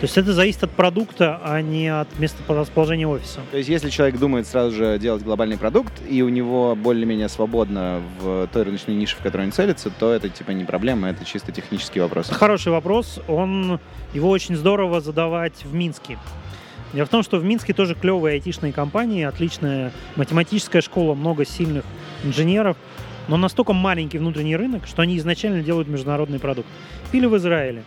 То 0.00 0.04
есть 0.04 0.16
это 0.16 0.32
зависит 0.32 0.64
от 0.64 0.70
продукта, 0.70 1.38
а 1.44 1.60
не 1.60 1.88
от 1.88 2.08
места 2.18 2.42
расположения 2.48 3.06
офиса. 3.06 3.40
То 3.50 3.58
есть 3.58 3.68
если 3.68 3.90
человек 3.90 4.18
думает 4.18 4.46
сразу 4.46 4.74
же 4.74 4.98
делать 4.98 5.22
глобальный 5.22 5.58
продукт, 5.58 5.92
и 6.08 6.22
у 6.22 6.30
него 6.30 6.74
более-менее 6.74 7.28
свободно 7.28 8.00
в 8.18 8.48
той 8.50 8.62
рыночной 8.62 8.94
нише, 8.94 9.16
в 9.16 9.18
которой 9.18 9.44
он 9.44 9.52
целится, 9.52 9.90
то 9.90 10.10
это 10.10 10.30
типа 10.30 10.52
не 10.52 10.64
проблема, 10.64 11.10
это 11.10 11.26
чисто 11.26 11.52
технический 11.52 12.00
вопрос. 12.00 12.30
Хороший 12.30 12.72
вопрос. 12.72 13.20
Он, 13.28 13.78
его 14.14 14.30
очень 14.30 14.56
здорово 14.56 15.02
задавать 15.02 15.66
в 15.66 15.74
Минске. 15.74 16.16
Дело 16.94 17.04
в 17.04 17.10
том, 17.10 17.22
что 17.22 17.36
в 17.36 17.44
Минске 17.44 17.74
тоже 17.74 17.94
клевые 17.94 18.36
айтишные 18.36 18.72
компании, 18.72 19.24
отличная 19.24 19.92
математическая 20.16 20.80
школа, 20.80 21.14
много 21.14 21.44
сильных 21.44 21.84
инженеров, 22.24 22.78
но 23.28 23.36
настолько 23.36 23.74
маленький 23.74 24.16
внутренний 24.16 24.56
рынок, 24.56 24.86
что 24.86 25.02
они 25.02 25.18
изначально 25.18 25.62
делают 25.62 25.88
международный 25.88 26.38
продукт. 26.38 26.68
Или 27.12 27.26
в 27.26 27.36
Израиле. 27.36 27.84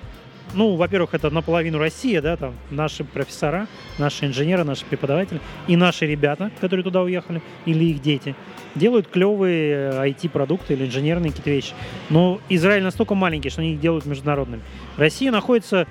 Ну, 0.53 0.75
во-первых, 0.75 1.13
это 1.13 1.29
наполовину 1.31 1.79
Россия, 1.79 2.21
да, 2.21 2.37
там 2.37 2.53
наши 2.69 3.03
профессора, 3.03 3.67
наши 3.97 4.25
инженеры, 4.25 4.63
наши 4.63 4.85
преподаватели 4.85 5.39
и 5.67 5.75
наши 5.75 6.05
ребята, 6.05 6.51
которые 6.61 6.83
туда 6.83 7.01
уехали, 7.01 7.41
или 7.65 7.85
их 7.85 8.01
дети, 8.01 8.35
делают 8.75 9.07
клевые 9.07 9.91
IT-продукты 9.91 10.73
или 10.73 10.85
инженерные 10.85 11.31
какие-то 11.31 11.49
вещи. 11.49 11.73
Но 12.09 12.39
Израиль 12.49 12.83
настолько 12.83 13.15
маленький, 13.15 13.49
что 13.49 13.61
они 13.61 13.73
их 13.73 13.79
делают 13.79 14.05
международными. 14.05 14.61
Россия 14.97 15.31
находится 15.31 15.87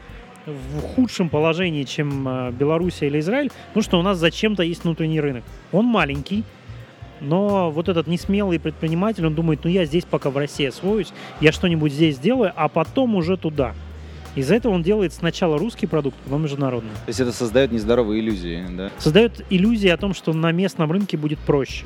в 0.47 0.81
худшем 0.95 1.29
положении, 1.29 1.85
чем 1.85 2.29
э, 2.29 2.51
Белоруссия 2.53 3.07
или 3.07 3.21
Израиль, 3.21 3.51
потому 3.69 3.83
что 3.83 3.99
у 3.99 4.03
нас 4.03 4.19
зачем-то 4.19 4.63
есть 4.63 4.85
внутренний 4.85 5.21
рынок. 5.21 5.45
Он 5.71 5.87
маленький, 5.87 6.45
но 7.21 7.71
вот 7.71 7.89
этот 7.89 8.09
несмелый 8.09 8.59
предприниматель, 8.59 9.25
он 9.27 9.35
думает, 9.35 9.61
ну 9.63 9.71
я 9.71 9.85
здесь 9.85 10.05
пока 10.05 10.31
в 10.31 10.37
России 10.37 10.67
освоюсь, 10.67 11.13
я 11.41 11.53
что-нибудь 11.53 11.93
здесь 11.93 12.17
сделаю, 12.17 12.53
а 12.57 12.69
потом 12.69 13.15
уже 13.15 13.37
туда. 13.37 13.75
Из-за 14.35 14.55
этого 14.55 14.73
он 14.73 14.83
делает 14.83 15.13
сначала 15.13 15.59
русский 15.59 15.87
продукт, 15.87 16.17
потом 16.25 16.43
международный. 16.43 16.91
То 16.91 17.09
есть 17.09 17.21
это 17.21 17.33
создает 17.33 17.71
нездоровые 17.71 18.21
иллюзии, 18.21 18.65
да? 18.71 18.91
Создает 18.99 19.45
иллюзии 19.51 19.89
о 19.89 19.97
том, 19.97 20.15
что 20.15 20.33
на 20.33 20.53
местном 20.53 20.91
рынке 20.91 21.17
будет 21.17 21.39
проще. 21.39 21.85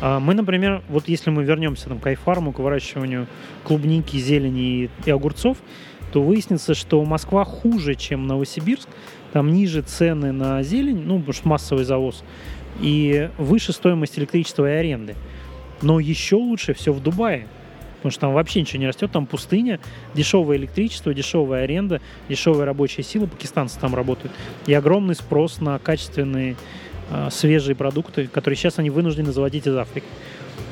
А 0.00 0.20
мы, 0.20 0.34
например, 0.34 0.82
вот 0.88 1.08
если 1.08 1.30
мы 1.30 1.42
вернемся 1.42 1.88
там, 1.88 1.98
к 1.98 2.06
айфарму, 2.06 2.52
к 2.52 2.60
выращиванию 2.60 3.26
клубники, 3.64 4.16
зелени 4.16 4.84
и, 4.84 4.90
и 5.06 5.10
огурцов, 5.10 5.58
то 6.12 6.22
выяснится, 6.22 6.74
что 6.74 7.04
Москва 7.04 7.44
хуже, 7.44 7.94
чем 7.94 8.26
Новосибирск. 8.26 8.88
Там 9.32 9.52
ниже 9.52 9.82
цены 9.82 10.32
на 10.32 10.62
зелень, 10.62 11.02
ну, 11.04 11.18
потому 11.18 11.32
что 11.34 11.48
массовый 11.48 11.84
завоз, 11.84 12.24
и 12.80 13.28
выше 13.36 13.72
стоимость 13.72 14.18
электричества 14.18 14.70
и 14.70 14.74
аренды. 14.74 15.16
Но 15.82 16.00
еще 16.00 16.36
лучше 16.36 16.72
все 16.72 16.92
в 16.92 17.02
Дубае. 17.02 17.46
Потому 17.98 18.10
что 18.10 18.20
там 18.22 18.32
вообще 18.32 18.60
ничего 18.60 18.80
не 18.80 18.86
растет, 18.86 19.10
там 19.12 19.26
пустыня, 19.26 19.80
дешевое 20.14 20.56
электричество, 20.56 21.12
дешевая 21.12 21.64
аренда, 21.64 22.00
дешевая 22.28 22.64
рабочая 22.64 23.02
сила, 23.02 23.26
пакистанцы 23.26 23.78
там 23.78 23.94
работают, 23.94 24.32
и 24.66 24.74
огромный 24.74 25.14
спрос 25.14 25.60
на 25.60 25.78
качественные 25.78 26.56
э, 27.10 27.28
свежие 27.30 27.74
продукты, 27.74 28.28
которые 28.28 28.56
сейчас 28.56 28.78
они 28.78 28.90
вынуждены 28.90 29.32
заводить 29.32 29.66
из 29.66 29.74
Африки. 29.74 30.06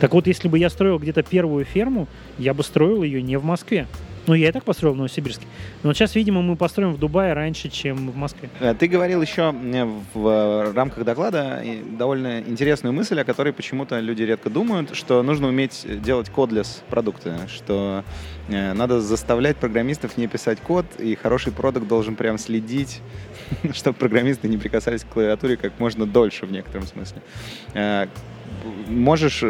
Так 0.00 0.12
вот, 0.12 0.26
если 0.26 0.48
бы 0.48 0.58
я 0.58 0.70
строил 0.70 0.98
где-то 0.98 1.22
первую 1.22 1.64
ферму, 1.64 2.06
я 2.38 2.54
бы 2.54 2.62
строил 2.62 3.02
ее 3.02 3.22
не 3.22 3.36
в 3.38 3.44
Москве, 3.44 3.86
ну, 4.26 4.34
я 4.34 4.48
и 4.48 4.52
так 4.52 4.64
построил 4.64 4.94
в 4.94 4.96
Новосибирске. 4.96 5.46
Но 5.82 5.92
сейчас, 5.92 6.14
видимо, 6.14 6.42
мы 6.42 6.56
построим 6.56 6.92
в 6.92 6.98
Дубае 6.98 7.32
раньше, 7.32 7.68
чем 7.68 8.10
в 8.10 8.16
Москве. 8.16 8.48
Э, 8.60 8.74
ты 8.74 8.88
говорил 8.88 9.22
еще 9.22 9.54
э, 9.54 9.88
в 10.14 10.72
рамках 10.74 11.04
доклада 11.04 11.62
довольно 11.98 12.40
интересную 12.40 12.92
мысль, 12.92 13.20
о 13.20 13.24
которой 13.24 13.52
почему-то 13.52 14.00
люди 14.00 14.22
редко 14.22 14.50
думают, 14.50 14.94
что 14.96 15.22
нужно 15.22 15.48
уметь 15.48 15.86
делать 16.02 16.30
кодлес 16.30 16.82
продукты, 16.90 17.34
что 17.48 18.04
э, 18.48 18.72
надо 18.72 19.00
заставлять 19.00 19.56
программистов 19.56 20.16
не 20.16 20.26
писать 20.26 20.60
код, 20.60 20.86
и 20.98 21.14
хороший 21.14 21.52
продукт 21.52 21.86
должен 21.86 22.16
прям 22.16 22.38
следить, 22.38 23.00
чтобы 23.72 23.96
программисты 23.96 24.48
не 24.48 24.58
прикасались 24.58 25.04
к 25.04 25.08
клавиатуре 25.08 25.56
как 25.56 25.78
можно 25.78 26.06
дольше 26.06 26.46
в 26.46 26.52
некотором 26.52 26.86
смысле. 26.86 27.22
Можешь 28.88 29.42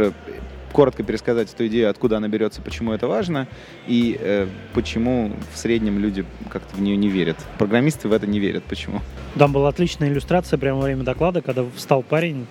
коротко 0.77 1.03
пересказать 1.03 1.51
эту 1.51 1.67
идею, 1.69 1.89
откуда 1.89 2.19
она 2.19 2.29
берется, 2.29 2.61
почему 2.61 2.93
это 2.93 3.09
важно, 3.09 3.49
и 3.87 4.19
э, 4.21 4.47
почему 4.75 5.33
в 5.55 5.57
среднем 5.57 5.99
люди 5.99 6.27
как-то 6.51 6.77
в 6.77 6.83
нее 6.83 6.99
не 6.99 7.09
верят. 7.09 7.39
Программисты 7.57 8.09
в 8.09 8.13
это 8.13 8.27
не 8.27 8.39
верят. 8.39 8.63
Почему? 8.65 9.01
Там 9.39 9.55
была 9.55 9.71
отличная 9.71 10.11
иллюстрация 10.11 10.59
прямо 10.59 10.81
во 10.81 10.85
время 10.85 11.03
доклада, 11.03 11.41
когда 11.41 11.65
встал 11.75 12.03
парень 12.03 12.47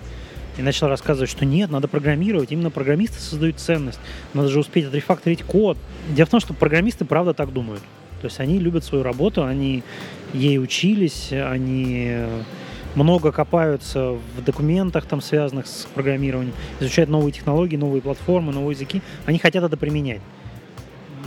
и 0.58 0.62
начал 0.62 0.88
рассказывать, 0.88 1.30
что 1.30 1.44
нет, 1.44 1.70
надо 1.70 1.86
программировать. 1.86 2.50
Именно 2.50 2.70
программисты 2.70 3.20
создают 3.20 3.60
ценность. 3.60 4.00
Надо 4.34 4.48
же 4.48 4.58
успеть 4.58 4.86
отрефакторить 4.86 5.44
код. 5.44 5.78
Дело 6.08 6.26
в 6.26 6.30
том, 6.30 6.40
что 6.40 6.52
программисты 6.52 7.04
правда 7.04 7.32
так 7.32 7.52
думают. 7.52 7.82
То 8.22 8.26
есть 8.26 8.40
они 8.40 8.58
любят 8.58 8.82
свою 8.82 9.04
работу, 9.04 9.44
они 9.44 9.84
ей 10.34 10.58
учились, 10.58 11.28
они 11.30 12.24
много 12.96 13.30
копаются 13.30 14.12
в 14.36 14.44
документах, 14.44 15.06
там, 15.06 15.20
связанных 15.20 15.66
с 15.66 15.86
программированием, 15.94 16.54
изучают 16.80 17.10
новые 17.10 17.32
технологии, 17.32 17.76
новые 17.76 18.02
платформы, 18.02 18.52
новые 18.52 18.74
языки. 18.74 19.02
Они 19.26 19.38
хотят 19.38 19.62
это 19.62 19.76
применять. 19.76 20.20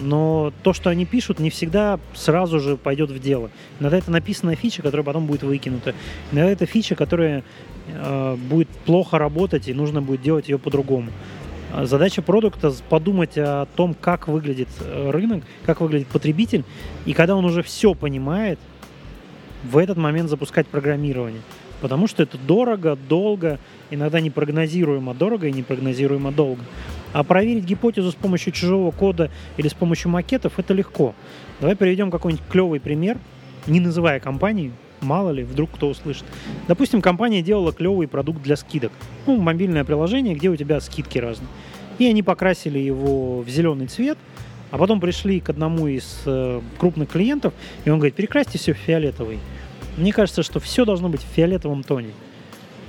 Но 0.02 0.54
то, 0.64 0.74
что 0.74 0.90
они 0.90 1.06
пишут, 1.06 1.40
не 1.40 1.50
всегда 1.50 2.00
сразу 2.14 2.60
же 2.60 2.78
пойдет 2.78 3.12
в 3.12 3.20
дело. 3.20 3.52
Иногда 3.80 3.98
это 3.98 4.12
написанная 4.12 4.56
фича, 4.56 4.82
которая 4.82 5.06
потом 5.06 5.26
будет 5.26 5.44
выкинута. 5.44 5.94
Иногда 6.32 6.52
это 6.52 6.66
фича, 6.66 6.96
которая 6.96 7.44
э, 7.88 8.36
будет 8.36 8.70
плохо 8.86 9.18
работать, 9.18 9.68
и 9.68 9.74
нужно 9.74 10.02
будет 10.02 10.22
делать 10.22 10.48
ее 10.48 10.58
по-другому. 10.58 11.12
Задача 11.84 12.22
продукта 12.24 12.74
подумать 12.90 13.38
о 13.38 13.68
том, 13.76 13.94
как 13.94 14.28
выглядит 14.28 14.70
э, 14.80 15.12
рынок, 15.12 15.44
как 15.66 15.82
выглядит 15.82 16.08
потребитель, 16.08 16.64
и 17.06 17.14
когда 17.14 17.36
он 17.36 17.46
уже 17.46 17.62
все 17.62 17.94
понимает, 17.94 18.58
в 19.64 19.78
этот 19.78 19.98
момент 19.98 20.30
запускать 20.30 20.68
программирование. 20.68 21.42
Потому 21.82 22.08
что 22.08 22.24
это 22.24 22.38
дорого, 22.38 22.98
долго, 23.08 23.60
иногда 23.90 24.20
непрогнозируемо 24.20 25.14
дорого 25.14 25.48
и 25.48 25.52
непрогнозируемо 25.52 26.32
долго. 26.32 26.62
А 27.14 27.24
проверить 27.24 27.64
гипотезу 27.64 28.12
с 28.12 28.16
помощью 28.16 28.52
чужого 28.54 28.92
кода 28.92 29.32
или 29.58 29.68
с 29.68 29.74
помощью 29.74 30.12
макетов 30.12 30.60
это 30.60 30.74
легко. 30.74 31.16
Давай 31.60 31.76
приведем 31.76 32.12
какой-нибудь 32.12 32.46
клевый 32.50 32.80
пример, 32.80 33.18
не 33.66 33.80
называя 33.80 34.20
компании, 34.20 34.72
мало 35.02 35.32
ли, 35.32 35.44
вдруг 35.44 35.72
кто 35.72 35.90
услышит. 35.90 36.26
Допустим, 36.68 37.02
компания 37.02 37.42
делала 37.42 37.72
клевый 37.72 38.08
продукт 38.08 38.42
для 38.42 38.56
скидок. 38.56 38.92
Ну, 39.26 39.38
мобильное 39.38 39.84
приложение, 39.84 40.36
где 40.36 40.50
у 40.50 40.56
тебя 40.56 40.80
скидки 40.82 41.18
разные. 41.18 41.48
И 41.98 42.06
они 42.06 42.24
покрасили 42.24 42.80
его 42.80 43.42
в 43.42 43.50
зеленый 43.50 43.88
цвет, 43.88 44.18
а 44.72 44.78
потом 44.78 45.00
пришли 45.00 45.40
к 45.40 45.50
одному 45.50 45.88
из 45.88 46.22
э, 46.26 46.62
крупных 46.78 47.10
клиентов, 47.10 47.54
и 47.86 47.90
он 47.90 48.00
говорит, 48.00 48.16
перекрасьте 48.16 48.58
все 48.58 48.74
в 48.74 48.78
фиолетовый. 48.78 49.40
Мне 49.98 50.14
кажется, 50.14 50.44
что 50.44 50.60
все 50.60 50.86
должно 50.86 51.10
быть 51.10 51.22
в 51.22 51.36
фиолетовом 51.36 51.84
тоне. 51.84 52.12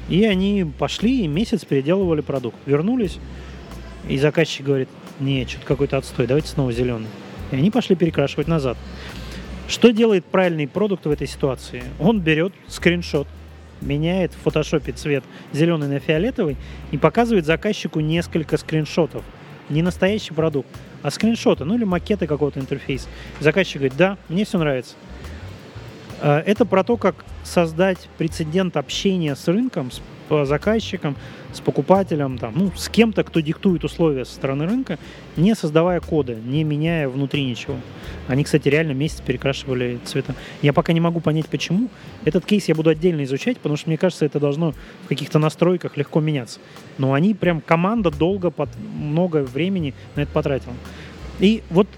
И 0.08 0.24
они 0.24 0.66
пошли 0.78 1.22
и 1.22 1.28
месяц 1.28 1.64
переделывали 1.64 2.20
продукт. 2.20 2.56
Вернулись, 2.66 3.18
и 4.08 4.18
заказчик 4.18 4.66
говорит, 4.66 4.88
нет, 5.18 5.48
что-то 5.50 5.66
какой-то 5.66 5.96
отстой, 5.98 6.26
давайте 6.26 6.48
снова 6.48 6.72
зеленый. 6.72 7.08
И 7.52 7.56
они 7.56 7.70
пошли 7.70 7.96
перекрашивать 7.96 8.48
назад. 8.48 8.76
Что 9.68 9.92
делает 9.92 10.24
правильный 10.24 10.66
продукт 10.66 11.06
в 11.06 11.10
этой 11.10 11.28
ситуации? 11.28 11.84
Он 12.00 12.20
берет 12.20 12.52
скриншот, 12.66 13.28
меняет 13.80 14.32
в 14.32 14.38
фотошопе 14.38 14.92
цвет 14.92 15.24
зеленый 15.52 15.88
на 15.88 16.00
фиолетовый 16.00 16.56
и 16.90 16.98
показывает 16.98 17.46
заказчику 17.46 18.00
несколько 18.00 18.56
скриншотов. 18.56 19.22
Не 19.70 19.82
настоящий 19.82 20.34
продукт, 20.34 20.68
а 21.02 21.10
скриншоты, 21.10 21.64
ну 21.64 21.76
или 21.76 21.84
макеты 21.84 22.26
какого-то 22.26 22.60
интерфейса. 22.60 23.08
Заказчик 23.40 23.76
говорит, 23.76 23.96
да, 23.96 24.18
мне 24.28 24.44
все 24.44 24.58
нравится. 24.58 24.94
Э, 26.20 26.42
это 26.44 26.64
про 26.66 26.84
то, 26.84 26.96
как 26.96 27.24
создать 27.44 28.08
прецедент 28.18 28.76
общения 28.76 29.34
с 29.34 29.48
рынком, 29.48 29.90
заказчиком, 30.44 31.16
с 31.52 31.60
покупателем, 31.60 32.38
там, 32.38 32.52
ну, 32.56 32.72
с 32.76 32.88
кем-то, 32.88 33.24
кто 33.24 33.40
диктует 33.40 33.84
условия 33.84 34.24
со 34.24 34.34
стороны 34.34 34.66
рынка, 34.66 34.98
не 35.36 35.54
создавая 35.54 36.00
кода, 36.00 36.34
не 36.34 36.64
меняя 36.64 37.08
внутри 37.08 37.44
ничего. 37.44 37.76
Они, 38.28 38.44
кстати, 38.44 38.68
реально 38.68 38.92
месяц 38.92 39.20
перекрашивали 39.20 39.98
цвета. 40.04 40.34
Я 40.62 40.72
пока 40.72 40.92
не 40.92 41.00
могу 41.00 41.20
понять, 41.20 41.46
почему. 41.46 41.88
Этот 42.24 42.44
кейс 42.44 42.68
я 42.68 42.74
буду 42.74 42.90
отдельно 42.90 43.24
изучать, 43.24 43.56
потому 43.58 43.76
что, 43.76 43.88
мне 43.88 43.98
кажется, 43.98 44.24
это 44.24 44.38
должно 44.38 44.72
в 45.04 45.08
каких-то 45.08 45.38
настройках 45.38 45.96
легко 45.96 46.20
меняться. 46.20 46.60
Но 46.98 47.12
они 47.12 47.34
прям, 47.34 47.60
команда 47.60 48.10
долго, 48.10 48.50
под, 48.50 48.68
много 48.78 49.42
времени 49.42 49.94
на 50.14 50.20
это 50.20 50.32
потратила. 50.32 50.74
И 51.40 51.62
вот 51.70 51.88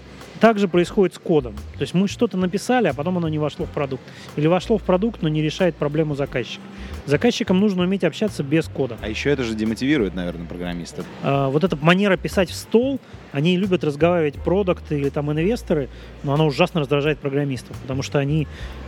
так 0.43 0.59
же 0.59 0.67
происходит 0.67 1.15
с 1.15 1.19
кодом. 1.19 1.53
То 1.77 1.81
есть 1.81 1.93
мы 1.93 2.09
что-то 2.09 2.37
написали, 2.37 2.87
а 2.87 2.93
потом 2.93 3.17
оно 3.17 3.29
не 3.29 3.39
вошло 3.39 3.65
в 3.65 3.69
продукт. 3.69 4.03
Или 4.35 4.47
вошло 4.47 4.77
в 4.77 4.83
продукт, 4.83 5.21
но 5.21 5.29
не 5.29 5.41
решает 5.41 5.75
проблему 5.75 6.15
заказчика. 6.15 6.61
Заказчикам 7.05 7.59
нужно 7.59 7.83
уметь 7.83 8.03
общаться 8.03 8.43
без 8.43 8.65
кода. 8.65 8.97
А 9.01 9.09
еще 9.09 9.29
это 9.29 9.43
же 9.43 9.55
демотивирует, 9.55 10.15
наверное, 10.15 10.47
программистов. 10.47 11.05
А, 11.21 11.49
вот 11.49 11.63
эта 11.63 11.75
манера 11.75 12.15
писать 12.15 12.49
в 12.49 12.55
стол, 12.55 12.99
они 13.33 13.57
любят 13.57 13.83
разговаривать 13.83 14.35
продукты 14.35 14.99
или 14.99 15.09
там 15.09 15.31
инвесторы, 15.31 15.89
но 16.23 16.33
она 16.33 16.45
ужасно 16.45 16.79
раздражает 16.79 17.19
программистов, 17.19 17.77
потому 17.81 18.03
что 18.03 18.19
они 18.19 18.47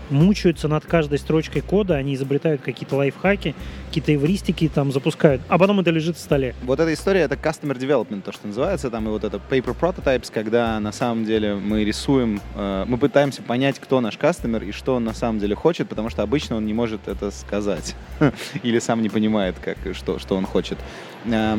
мучаются 0.09 0.67
над 0.67 0.85
каждой 0.85 1.17
строчкой 1.17 1.61
кода, 1.61 1.95
они 1.95 2.15
изобретают 2.15 2.61
какие-то 2.61 2.95
лайфхаки, 2.95 3.55
какие-то 3.87 4.13
эвристики 4.13 4.69
там 4.73 4.91
запускают, 4.91 5.41
а 5.47 5.57
потом 5.57 5.79
это 5.79 5.89
лежит 5.89 6.15
в 6.15 6.19
столе. 6.19 6.55
Вот 6.63 6.79
эта 6.79 6.93
история, 6.93 7.21
это 7.21 7.35
customer 7.35 7.77
development, 7.77 8.21
то, 8.21 8.31
что 8.31 8.47
называется, 8.47 8.89
там 8.89 9.07
и 9.07 9.09
вот 9.09 9.23
это 9.23 9.41
paper 9.49 9.75
prototypes, 9.77 10.31
когда 10.31 10.79
на 10.79 10.91
самом 10.91 11.25
деле 11.25 11.55
мы 11.55 11.83
рисуем, 11.83 12.39
э, 12.55 12.85
мы 12.87 12.97
пытаемся 12.97 13.41
понять, 13.41 13.79
кто 13.79 13.99
наш 13.99 14.17
кастомер 14.17 14.63
и 14.63 14.71
что 14.71 14.95
он 14.95 15.03
на 15.03 15.13
самом 15.13 15.39
деле 15.39 15.55
хочет, 15.55 15.89
потому 15.89 16.09
что 16.09 16.21
обычно 16.23 16.57
он 16.57 16.65
не 16.65 16.73
может 16.73 17.07
это 17.07 17.31
сказать 17.31 17.95
или 18.63 18.79
сам 18.79 19.01
не 19.01 19.09
понимает, 19.09 19.55
как, 19.59 19.77
что, 19.95 20.19
что 20.19 20.35
он 20.35 20.45
хочет. 20.45 20.77
Э, 21.25 21.57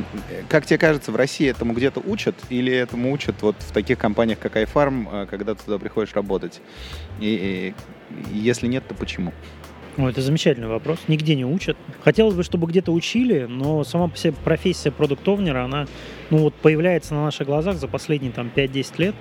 как 0.48 0.66
тебе 0.66 0.78
кажется, 0.78 1.12
в 1.12 1.16
России 1.16 1.48
этому 1.48 1.72
где-то 1.74 2.00
учат 2.00 2.34
или 2.50 2.72
этому 2.72 3.12
учат 3.12 3.42
вот 3.42 3.56
в 3.58 3.72
таких 3.72 3.98
компаниях, 3.98 4.38
как 4.38 4.56
iFarm, 4.56 5.24
э, 5.24 5.26
когда 5.26 5.54
ты 5.54 5.64
туда 5.64 5.78
приходишь 5.78 6.14
работать? 6.14 6.60
И, 7.20 7.74
и 8.32 8.36
если 8.36 8.66
нет, 8.66 8.86
то 8.88 8.94
почему? 8.94 9.32
Ну, 9.96 10.08
это 10.08 10.20
замечательный 10.20 10.68
вопрос. 10.68 10.98
Нигде 11.08 11.34
не 11.34 11.46
учат. 11.46 11.76
Хотелось 12.02 12.34
бы, 12.34 12.42
чтобы 12.42 12.66
где-то 12.66 12.92
учили, 12.92 13.46
но 13.48 13.82
сама 13.82 14.08
по 14.08 14.16
себе 14.16 14.34
профессия 14.44 14.90
продуктовнера, 14.90 15.64
она 15.64 15.86
ну, 16.28 16.38
вот 16.38 16.54
появляется 16.54 17.14
на 17.14 17.24
наших 17.24 17.46
глазах 17.46 17.76
за 17.76 17.88
последние 17.88 18.32
там, 18.32 18.50
5-10 18.54 18.92
лет. 18.98 19.14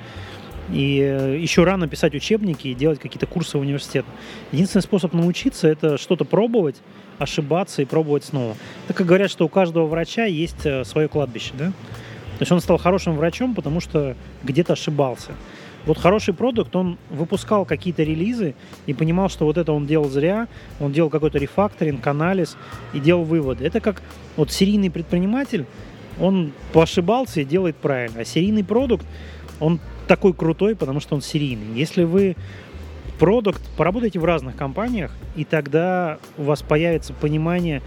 И 0.72 1.00
э, 1.00 1.38
еще 1.40 1.64
рано 1.64 1.88
писать 1.88 2.14
учебники 2.14 2.68
и 2.68 2.74
делать 2.74 3.00
какие-то 3.00 3.28
курсы 3.28 3.58
в 3.58 3.62
университет. 3.62 4.06
Единственный 4.52 4.82
способ 4.82 5.14
научиться– 5.14 5.68
это 5.70 5.98
что-то 5.98 6.26
пробовать, 6.26 6.76
ошибаться 7.20 7.82
и 7.82 7.86
пробовать 7.86 8.26
снова. 8.26 8.56
Так 8.88 8.98
как 8.98 9.08
говорят, 9.08 9.32
что 9.32 9.46
у 9.46 9.50
каждого 9.50 9.86
врача 9.86 10.26
есть 10.26 10.66
э, 10.66 10.84
свое 10.84 11.08
кладбище, 11.08 11.52
да? 11.58 11.68
То 11.68 12.42
есть 12.42 12.52
он 12.52 12.60
стал 12.60 12.78
хорошим 12.78 13.16
врачом, 13.16 13.56
потому 13.56 13.80
что 13.80 14.16
где-то 14.44 14.74
ошибался. 14.74 15.32
Вот 15.86 16.00
хороший 16.00 16.34
продукт, 16.34 16.76
он 16.76 16.98
выпускал 17.10 17.64
какие-то 17.64 18.04
релизы 18.04 18.56
и 18.88 18.94
понимал, 18.94 19.30
что 19.30 19.46
вот 19.46 19.58
это 19.58 19.72
он 19.72 19.86
делал 19.86 20.10
зря, 20.10 20.48
он 20.80 20.92
делал 20.92 21.10
какой-то 21.10 21.38
рефакторинг, 21.38 22.06
анализ 22.08 22.58
и 22.94 23.00
делал 23.00 23.24
выводы. 23.24 23.66
Это 23.66 23.80
как 23.80 24.02
вот 24.36 24.52
серийный 24.52 24.90
предприниматель, 24.90 25.66
он 26.20 26.54
поошибался 26.74 27.42
и 27.42 27.46
делает 27.46 27.76
правильно. 27.76 28.22
А 28.22 28.26
серийный 28.26 28.64
продукт, 28.64 29.06
он 29.60 29.80
такой 30.08 30.34
крутой, 30.34 30.76
потому 30.76 31.00
что 31.00 31.16
он 31.16 31.22
серийный. 31.22 31.78
Если 31.78 32.04
вы 32.04 32.36
продукт, 33.16 33.62
поработайте 33.78 34.20
в 34.20 34.26
разных 34.26 34.56
компаниях, 34.56 35.12
и 35.36 35.44
тогда 35.44 36.20
у 36.38 36.44
вас 36.44 36.62
появится 36.62 37.14
понимание, 37.14 37.82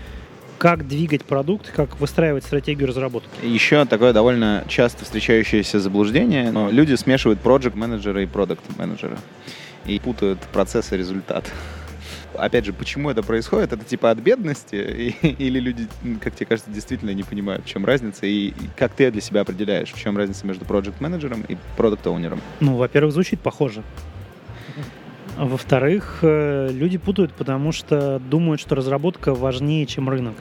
как 0.58 0.88
двигать 0.88 1.25
продукт, 1.25 1.70
как 1.70 2.00
выстраивать 2.00 2.44
стратегию 2.44 2.88
разработки. 2.88 3.28
Еще 3.44 3.85
такое 3.85 4.12
довольно 4.12 4.64
часто 4.68 5.04
встречающееся 5.04 5.78
заблуждение. 5.78 6.50
Но 6.50 6.70
люди 6.70 6.94
смешивают 6.97 7.40
проект 7.40 7.76
менеджера 7.76 8.23
и 8.23 8.26
продукт 8.26 8.64
менеджера 8.76 9.18
и 9.87 9.99
путают 10.00 10.40
процесс 10.52 10.92
и 10.92 10.97
результат. 10.97 11.50
Опять 12.35 12.66
же, 12.66 12.73
почему 12.73 13.11
это 13.11 13.23
происходит? 13.23 13.73
Это 13.73 13.85
типа 13.85 14.11
от 14.11 14.18
бедности? 14.18 14.76
И, 15.23 15.28
или 15.38 15.61
люди, 15.61 15.88
как 16.20 16.35
тебе 16.35 16.47
кажется, 16.47 16.70
действительно 16.70 17.11
не 17.11 17.23
понимают, 17.23 17.64
в 17.64 17.68
чем 17.68 17.85
разница? 17.85 18.26
И, 18.26 18.49
и 18.49 18.54
как 18.76 18.92
ты 18.94 19.11
для 19.11 19.20
себя 19.20 19.40
определяешь, 19.40 19.92
в 19.92 19.99
чем 19.99 20.16
разница 20.16 20.47
между 20.47 20.64
проект 20.64 21.00
менеджером 21.00 21.44
и 21.49 21.56
продукт 21.76 22.06
оунером 22.06 22.40
Ну, 22.61 22.76
во-первых, 22.76 23.12
звучит 23.12 23.40
похоже. 23.40 23.82
Во-вторых, 25.38 26.18
э, 26.23 26.68
люди 26.73 26.99
путают, 26.99 27.33
потому 27.33 27.71
что 27.71 28.18
думают, 28.18 28.61
что 28.61 28.75
разработка 28.75 29.35
важнее, 29.35 29.87
чем 29.87 30.09
рынок. 30.09 30.35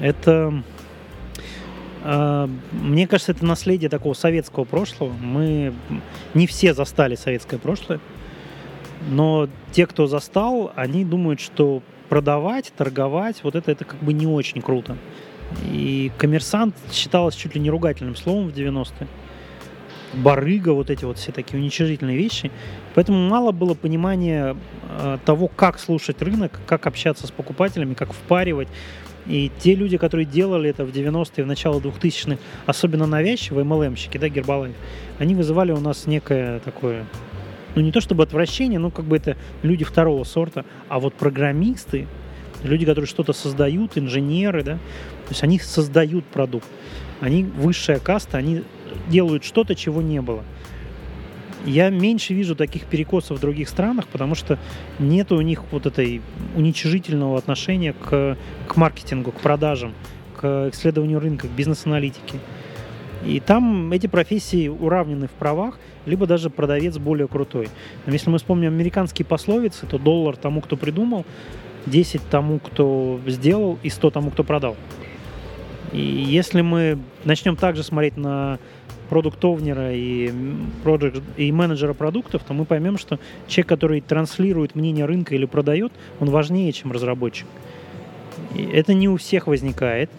Это, 0.00 0.62
э, 2.04 2.48
мне 2.72 3.06
кажется, 3.06 3.32
это 3.32 3.44
наследие 3.44 3.90
такого 3.90 4.14
советского 4.14 4.64
прошлого. 4.64 5.12
Мы 5.12 5.74
не 6.32 6.46
все 6.46 6.72
застали 6.72 7.16
советское 7.16 7.58
прошлое, 7.58 8.00
но 9.10 9.46
те, 9.72 9.86
кто 9.86 10.06
застал, 10.06 10.72
они 10.74 11.04
думают, 11.04 11.38
что 11.38 11.82
продавать, 12.08 12.72
торговать, 12.74 13.44
вот 13.44 13.56
это, 13.56 13.70
это 13.70 13.84
как 13.84 14.00
бы 14.00 14.14
не 14.14 14.26
очень 14.26 14.62
круто. 14.62 14.96
И 15.70 16.10
коммерсант 16.16 16.74
считалось 16.90 17.34
чуть 17.34 17.54
ли 17.54 17.60
не 17.60 17.68
ругательным 17.68 18.16
словом 18.16 18.48
в 18.48 18.54
90-е 18.54 19.06
барыга, 20.12 20.70
вот 20.70 20.90
эти 20.90 21.04
вот 21.04 21.18
все 21.18 21.32
такие 21.32 21.60
уничижительные 21.60 22.16
вещи. 22.16 22.50
Поэтому 22.94 23.28
мало 23.28 23.52
было 23.52 23.74
понимания 23.74 24.56
э, 24.88 25.18
того, 25.24 25.48
как 25.48 25.78
слушать 25.78 26.22
рынок, 26.22 26.60
как 26.66 26.86
общаться 26.86 27.26
с 27.26 27.30
покупателями, 27.30 27.94
как 27.94 28.12
впаривать. 28.12 28.68
И 29.26 29.50
те 29.58 29.74
люди, 29.74 29.98
которые 29.98 30.24
делали 30.24 30.70
это 30.70 30.84
в 30.84 30.90
90-е, 30.90 31.44
в 31.44 31.46
начало 31.46 31.80
2000-х, 31.80 32.38
особенно 32.64 33.06
навязчивые 33.06 33.64
MLM-щики, 33.64 34.18
да, 34.18 34.28
Гербалайф, 34.28 34.74
они 35.18 35.34
вызывали 35.34 35.72
у 35.72 35.80
нас 35.80 36.06
некое 36.06 36.60
такое, 36.60 37.04
ну 37.74 37.82
не 37.82 37.92
то 37.92 38.00
чтобы 38.00 38.22
отвращение, 38.22 38.78
но 38.78 38.90
как 38.90 39.04
бы 39.04 39.16
это 39.16 39.36
люди 39.62 39.84
второго 39.84 40.24
сорта, 40.24 40.64
а 40.88 40.98
вот 40.98 41.12
программисты, 41.12 42.06
люди, 42.62 42.86
которые 42.86 43.06
что-то 43.06 43.34
создают, 43.34 43.98
инженеры, 43.98 44.62
да, 44.62 44.74
то 44.74 45.30
есть 45.30 45.42
они 45.42 45.58
создают 45.58 46.24
продукт. 46.24 46.66
Они 47.20 47.42
высшая 47.44 47.98
каста, 47.98 48.38
они 48.38 48.62
делают 49.08 49.44
что-то, 49.44 49.74
чего 49.74 50.02
не 50.02 50.20
было. 50.20 50.44
Я 51.64 51.90
меньше 51.90 52.34
вижу 52.34 52.54
таких 52.54 52.84
перекосов 52.84 53.38
в 53.38 53.40
других 53.40 53.68
странах, 53.68 54.06
потому 54.08 54.34
что 54.34 54.58
нет 54.98 55.32
у 55.32 55.40
них 55.40 55.64
вот 55.70 55.86
этой 55.86 56.22
уничижительного 56.56 57.36
отношения 57.36 57.92
к, 57.92 58.36
к 58.68 58.76
маркетингу, 58.76 59.32
к 59.32 59.40
продажам, 59.40 59.92
к 60.36 60.70
исследованию 60.72 61.18
рынка, 61.18 61.48
к 61.48 61.50
бизнес-аналитике. 61.50 62.38
И 63.26 63.40
там 63.40 63.92
эти 63.92 64.06
профессии 64.06 64.68
уравнены 64.68 65.26
в 65.26 65.32
правах, 65.32 65.78
либо 66.06 66.26
даже 66.26 66.50
продавец 66.50 66.98
более 66.98 67.26
крутой. 67.26 67.68
Но 68.06 68.12
если 68.12 68.30
мы 68.30 68.38
вспомним 68.38 68.68
американские 68.68 69.26
пословицы, 69.26 69.86
то 69.86 69.98
доллар 69.98 70.36
тому, 70.36 70.60
кто 70.60 70.76
придумал, 70.76 71.24
10 71.86 72.22
тому, 72.30 72.60
кто 72.60 73.20
сделал, 73.26 73.78
и 73.82 73.90
100 73.90 74.10
тому, 74.10 74.30
кто 74.30 74.44
продал. 74.44 74.76
И 75.92 76.00
если 76.00 76.60
мы 76.60 76.98
начнем 77.24 77.56
также 77.56 77.82
смотреть 77.82 78.16
на 78.16 78.58
продуктовнера 79.08 79.94
и, 79.94 80.28
project, 80.84 81.22
и 81.36 81.50
менеджера 81.52 81.94
продуктов, 81.94 82.42
то 82.44 82.54
мы 82.54 82.64
поймем, 82.64 82.98
что 82.98 83.18
человек, 83.46 83.68
который 83.68 84.00
транслирует 84.00 84.74
мнение 84.74 85.04
рынка 85.04 85.34
или 85.34 85.46
продает, 85.46 85.92
он 86.20 86.30
важнее, 86.30 86.72
чем 86.72 86.92
разработчик. 86.92 87.46
И 88.54 88.62
это 88.62 88.94
не 88.94 89.08
у 89.08 89.16
всех 89.16 89.46
возникает. 89.46 90.10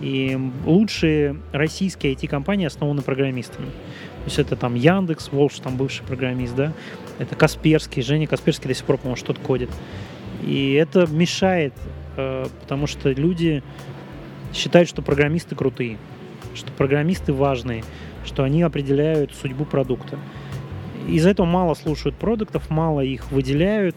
И 0.00 0.38
лучшие 0.66 1.36
российские 1.52 2.14
IT-компании 2.14 2.66
основаны 2.66 3.02
программистами. 3.02 3.66
То 3.66 4.24
есть 4.26 4.38
это 4.38 4.56
там 4.56 4.74
Яндекс, 4.74 5.30
Волш, 5.30 5.60
там 5.60 5.76
бывший 5.76 6.04
программист, 6.04 6.54
да, 6.56 6.72
это 7.18 7.36
Касперский, 7.36 8.02
Женя 8.02 8.26
Касперский 8.26 8.68
до 8.68 8.74
сих 8.74 8.84
пор, 8.84 8.98
по-моему, 8.98 9.16
что-то 9.16 9.40
кодит. 9.40 9.70
И 10.42 10.72
это 10.72 11.06
мешает, 11.06 11.74
э, 12.16 12.46
потому 12.60 12.86
что 12.86 13.12
люди 13.12 13.62
считают, 14.52 14.88
что 14.88 15.02
программисты 15.02 15.54
крутые, 15.54 15.98
что 16.54 16.72
программисты 16.72 17.32
важные, 17.32 17.84
что 18.24 18.44
они 18.44 18.62
определяют 18.62 19.34
судьбу 19.34 19.64
продукта. 19.64 20.18
Из-за 21.08 21.30
этого 21.30 21.46
мало 21.46 21.74
слушают 21.74 22.16
продуктов, 22.16 22.70
мало 22.70 23.00
их 23.00 23.30
выделяют, 23.30 23.94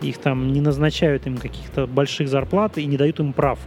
их 0.00 0.18
там 0.18 0.52
не 0.52 0.60
назначают 0.60 1.26
им 1.26 1.36
каких-то 1.36 1.86
больших 1.86 2.28
зарплат 2.28 2.78
и 2.78 2.86
не 2.86 2.96
дают 2.96 3.20
им 3.20 3.32
прав. 3.32 3.58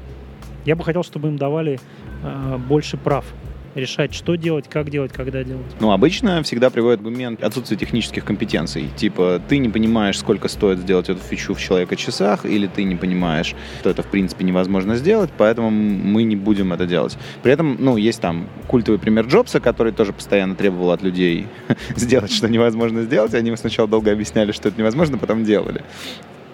Я 0.66 0.76
бы 0.76 0.84
хотел, 0.84 1.04
чтобы 1.04 1.28
им 1.28 1.38
давали 1.38 1.80
э, 2.24 2.58
больше 2.58 2.98
прав 2.98 3.26
решать, 3.76 4.14
что 4.14 4.36
делать, 4.36 4.66
как 4.70 4.90
делать, 4.90 5.12
когда 5.12 5.44
делать. 5.44 5.66
Ну, 5.80 5.92
обычно 5.92 6.44
всегда 6.44 6.70
приводит 6.70 7.00
аргумент 7.00 7.44
отсутствие 7.44 7.78
технических 7.78 8.26
компетенций. 8.26 8.90
Типа, 8.96 9.42
ты 9.48 9.58
не 9.58 9.70
понимаешь, 9.70 10.18
сколько 10.18 10.48
стоит 10.48 10.80
сделать 10.80 11.10
эту 11.10 11.20
фичу 11.20 11.54
в 11.54 11.60
человека 11.60 11.96
часах, 11.96 12.46
или 12.46 12.68
ты 12.68 12.84
не 12.84 12.96
понимаешь, 12.96 13.56
что 13.80 13.90
это, 13.90 14.04
в 14.04 14.08
принципе, 14.08 14.44
невозможно 14.44 14.96
сделать, 14.96 15.30
поэтому 15.38 15.70
мы 15.70 16.24
не 16.24 16.36
будем 16.36 16.74
это 16.74 16.86
делать. 16.86 17.18
При 17.44 17.52
этом, 17.52 17.78
ну, 17.80 17.98
есть 17.98 18.22
там 18.22 18.48
культовый 18.68 19.00
пример 19.00 19.26
Джобса, 19.26 19.60
который 19.60 19.94
тоже 19.94 20.14
постоянно 20.14 20.56
требовал 20.56 20.92
от 20.92 21.02
людей 21.02 21.48
сделать, 21.96 22.32
что 22.32 22.50
невозможно 22.50 23.04
сделать. 23.04 23.34
Они 23.34 23.56
сначала 23.56 23.88
долго 23.88 24.12
объясняли, 24.12 24.52
что 24.52 24.70
это 24.70 24.80
невозможно, 24.80 25.18
потом 25.18 25.44
делали 25.44 25.84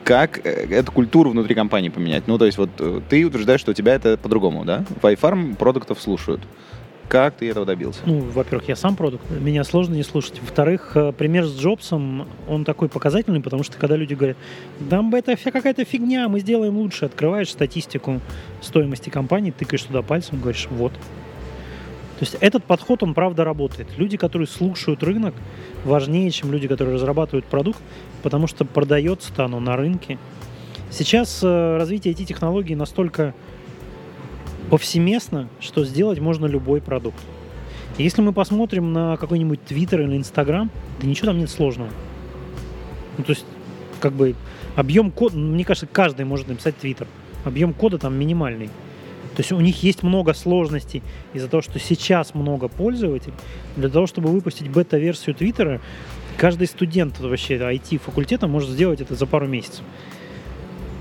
как 0.08 0.40
э, 0.46 0.68
эту 0.70 0.94
культуру 0.94 1.32
внутри 1.32 1.54
компании 1.54 1.90
поменять. 1.90 2.28
Ну, 2.28 2.38
то 2.38 2.46
есть 2.46 2.58
вот 2.58 2.70
э, 2.80 3.02
ты 3.10 3.26
утверждаешь, 3.26 3.60
что 3.60 3.72
у 3.72 3.74
тебя 3.74 3.94
это 3.94 4.16
по-другому, 4.16 4.64
да? 4.64 4.86
В 5.02 5.06
iFarm 5.06 5.56
продуктов 5.58 6.00
слушают. 6.00 6.40
Как 7.08 7.36
ты 7.36 7.50
этого 7.50 7.66
добился? 7.66 8.02
Ну, 8.06 8.20
во-первых, 8.20 8.68
я 8.68 8.76
сам 8.76 8.98
продукт, 8.98 9.24
меня 9.30 9.64
сложно 9.64 9.96
не 9.96 10.04
слушать. 10.04 10.42
Во-вторых, 10.42 10.92
э, 10.96 11.14
пример 11.14 11.46
с 11.46 11.58
Джобсом, 11.58 12.28
он 12.50 12.66
такой 12.66 12.90
показательный, 12.90 13.40
потому 13.40 13.64
что 13.64 13.78
когда 13.78 13.96
люди 13.96 14.14
говорят, 14.14 14.36
да 14.80 15.02
это 15.14 15.38
вся 15.38 15.52
какая-то 15.52 15.86
фигня, 15.86 16.28
мы 16.28 16.42
сделаем 16.42 16.78
лучше, 16.78 17.06
открываешь 17.06 17.50
статистику 17.50 18.20
стоимости 18.62 19.10
компании, 19.10 19.52
тыкаешь 19.52 19.84
туда 19.84 20.02
пальцем, 20.02 20.42
говоришь, 20.42 20.68
вот. 20.70 20.92
То 20.92 22.24
есть 22.24 22.36
этот 22.42 22.66
подход, 22.66 23.04
он 23.04 23.14
правда 23.14 23.44
работает. 23.46 23.88
Люди, 23.98 24.18
которые 24.18 24.48
слушают 24.48 25.02
рынок, 25.04 25.36
важнее, 25.86 26.30
чем 26.32 26.52
люди, 26.52 26.68
которые 26.68 26.96
разрабатывают 26.96 27.46
продукт, 27.46 27.80
потому 28.22 28.48
что 28.48 28.66
продается-то 28.66 29.46
оно 29.46 29.60
на 29.60 29.78
рынке. 29.78 30.18
Сейчас 30.90 31.42
э, 31.44 31.78
развитие 31.78 32.14
IT-технологий 32.14 32.76
настолько 32.76 33.34
повсеместно, 34.70 35.50
что 35.60 35.86
сделать 35.86 36.20
можно 36.20 36.46
любой 36.46 36.82
продукт. 36.82 37.20
если 37.98 38.22
мы 38.22 38.32
посмотрим 38.32 38.94
на 38.94 39.18
какой-нибудь 39.18 39.64
Твиттер 39.66 40.02
или 40.02 40.18
Инстаграм, 40.18 40.70
да 41.02 41.08
ничего 41.08 41.28
там 41.28 41.40
нет 41.40 41.50
сложного. 41.50 41.90
Ну, 43.18 43.24
то 43.24 43.32
есть, 43.32 43.46
как 44.00 44.14
бы, 44.14 44.36
объем 44.76 45.10
кода, 45.10 45.38
ну, 45.38 45.54
мне 45.54 45.66
кажется, 45.66 45.88
каждый 45.88 46.26
может 46.26 46.48
написать 46.48 46.78
Твиттер. 46.78 47.08
Объем 47.44 47.74
кода 47.74 47.98
там 47.98 48.14
минимальный. 48.16 48.68
То 49.36 49.42
есть 49.42 49.52
у 49.52 49.60
них 49.60 49.84
есть 49.84 50.04
много 50.04 50.34
сложностей 50.34 51.04
из-за 51.34 51.48
того, 51.48 51.62
что 51.62 51.80
сейчас 51.80 52.34
много 52.34 52.68
пользователей. 52.68 53.34
Для 53.76 53.90
того, 53.90 54.08
чтобы 54.08 54.30
выпустить 54.30 54.68
бета-версию 54.70 55.36
Твиттера, 55.36 55.80
каждый 56.38 56.68
студент 56.68 57.20
вообще 57.20 57.58
IT-факультета 57.58 58.48
может 58.48 58.72
сделать 58.72 59.02
это 59.02 59.16
за 59.16 59.26
пару 59.26 59.48
месяцев. 59.48 59.84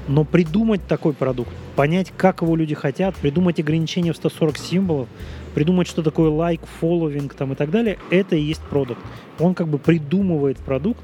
Но 0.09 0.25
придумать 0.25 0.87
такой 0.87 1.15
продукт, 1.15 1.51
понять, 1.75 2.13
как 2.17 2.43
его 2.43 2.55
люди 2.55 2.75
хотят, 2.75 3.17
придумать 3.17 3.59
ограничения 3.59 4.13
в 4.13 4.17
140 4.17 4.57
символов, 4.57 5.09
придумать, 5.55 5.89
что 5.89 6.03
такое 6.03 6.31
лайк, 6.31 6.61
фолловинг 6.81 7.35
там 7.35 7.53
и 7.53 7.57
так 7.57 7.71
далее, 7.71 7.99
это 8.11 8.37
и 8.37 8.41
есть 8.41 8.63
продукт. 8.63 9.01
Он 9.41 9.55
как 9.55 9.67
бы 9.67 9.79
придумывает 9.79 10.59
продукт, 10.59 11.01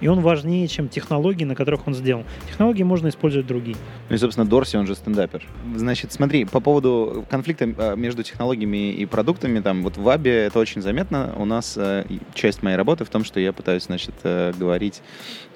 и 0.00 0.08
он 0.08 0.20
важнее, 0.20 0.68
чем 0.68 0.88
технологии, 0.88 1.44
на 1.44 1.54
которых 1.54 1.86
он 1.86 1.94
сделан. 1.94 2.24
Технологии 2.48 2.82
можно 2.82 3.08
использовать 3.08 3.46
другие. 3.46 3.76
Ну 4.08 4.14
и, 4.14 4.18
собственно, 4.18 4.46
Дорси, 4.46 4.76
он 4.76 4.86
же 4.86 4.94
стендапер. 4.94 5.42
Значит, 5.74 6.12
смотри, 6.12 6.44
по 6.44 6.60
поводу 6.60 7.24
конфликта 7.30 7.72
а, 7.78 7.94
между 7.94 8.22
технологиями 8.22 8.92
и 8.92 9.06
продуктами, 9.06 9.60
там, 9.60 9.82
вот 9.82 9.96
в 9.96 10.02
Вабе 10.02 10.44
это 10.44 10.58
очень 10.58 10.82
заметно. 10.82 11.34
У 11.36 11.44
нас 11.44 11.74
э, 11.76 12.04
часть 12.34 12.62
моей 12.62 12.76
работы 12.76 13.04
в 13.04 13.08
том, 13.08 13.24
что 13.24 13.40
я 13.40 13.52
пытаюсь, 13.52 13.84
значит, 13.84 14.14
э, 14.22 14.52
говорить 14.56 15.02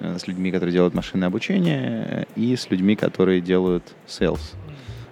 э, 0.00 0.18
с 0.18 0.26
людьми, 0.26 0.50
которые 0.50 0.72
делают 0.72 0.94
машинное 0.94 1.28
обучение, 1.28 2.26
и 2.36 2.56
с 2.56 2.70
людьми, 2.70 2.96
которые 2.96 3.40
делают 3.40 3.84
sales. 4.06 4.40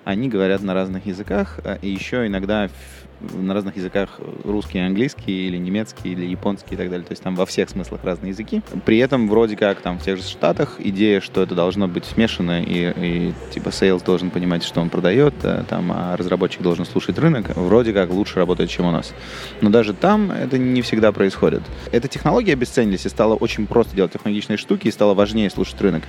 Они 0.05 0.29
говорят 0.29 0.63
на 0.63 0.73
разных 0.73 1.05
языках, 1.05 1.61
и 1.83 1.91
еще 1.91 2.27
иногда 2.27 2.71
на 3.21 3.55
разных 3.55 3.77
языках 3.77 4.21
русский, 4.45 4.79
английский, 4.79 5.49
или 5.49 5.57
немецкий, 5.57 6.13
или 6.13 6.25
японский 6.27 6.75
и 6.75 6.79
так 6.79 6.91
далее. 6.91 7.07
То 7.07 7.13
есть 7.13 7.23
там 7.23 7.35
во 7.35 7.47
всех 7.47 7.69
смыслах 7.71 8.05
разные 8.05 8.31
языки. 8.31 8.63
При 8.85 8.99
этом 8.99 9.29
вроде 9.29 9.57
как 9.57 9.81
там 9.81 9.99
в 9.99 10.03
тех 10.03 10.17
же 10.17 10.23
Штатах 10.23 10.77
идея, 10.79 11.21
что 11.21 11.43
это 11.43 11.55
должно 11.55 11.89
быть 11.89 12.05
смешано, 12.05 12.63
и, 12.63 12.93
и 12.97 13.33
типа 13.53 13.73
sales 13.73 14.03
должен 14.03 14.31
понимать, 14.31 14.63
что 14.63 14.81
он 14.81 14.91
продает, 14.91 15.35
а, 15.43 15.65
там, 15.65 15.91
а 15.93 16.17
разработчик 16.17 16.63
должен 16.63 16.85
слушать 16.85 17.19
рынок, 17.19 17.57
вроде 17.57 17.93
как 17.93 18.11
лучше 18.11 18.37
работает, 18.37 18.71
чем 18.71 18.87
у 18.87 18.91
нас. 18.91 19.13
Но 19.61 19.71
даже 19.71 19.95
там 19.95 20.31
это 20.31 20.59
не 20.59 20.83
всегда 20.83 21.13
происходит. 21.13 21.63
Эти 21.93 22.09
технологии 22.09 22.53
обесценились, 22.53 23.07
и 23.07 23.09
стало 23.09 23.35
очень 23.35 23.67
просто 23.67 23.97
делать 23.97 24.13
технологичные 24.13 24.57
штуки, 24.57 24.89
и 24.89 24.91
стало 24.91 25.15
важнее 25.15 25.51
слушать 25.51 25.81
рынок. 25.81 26.03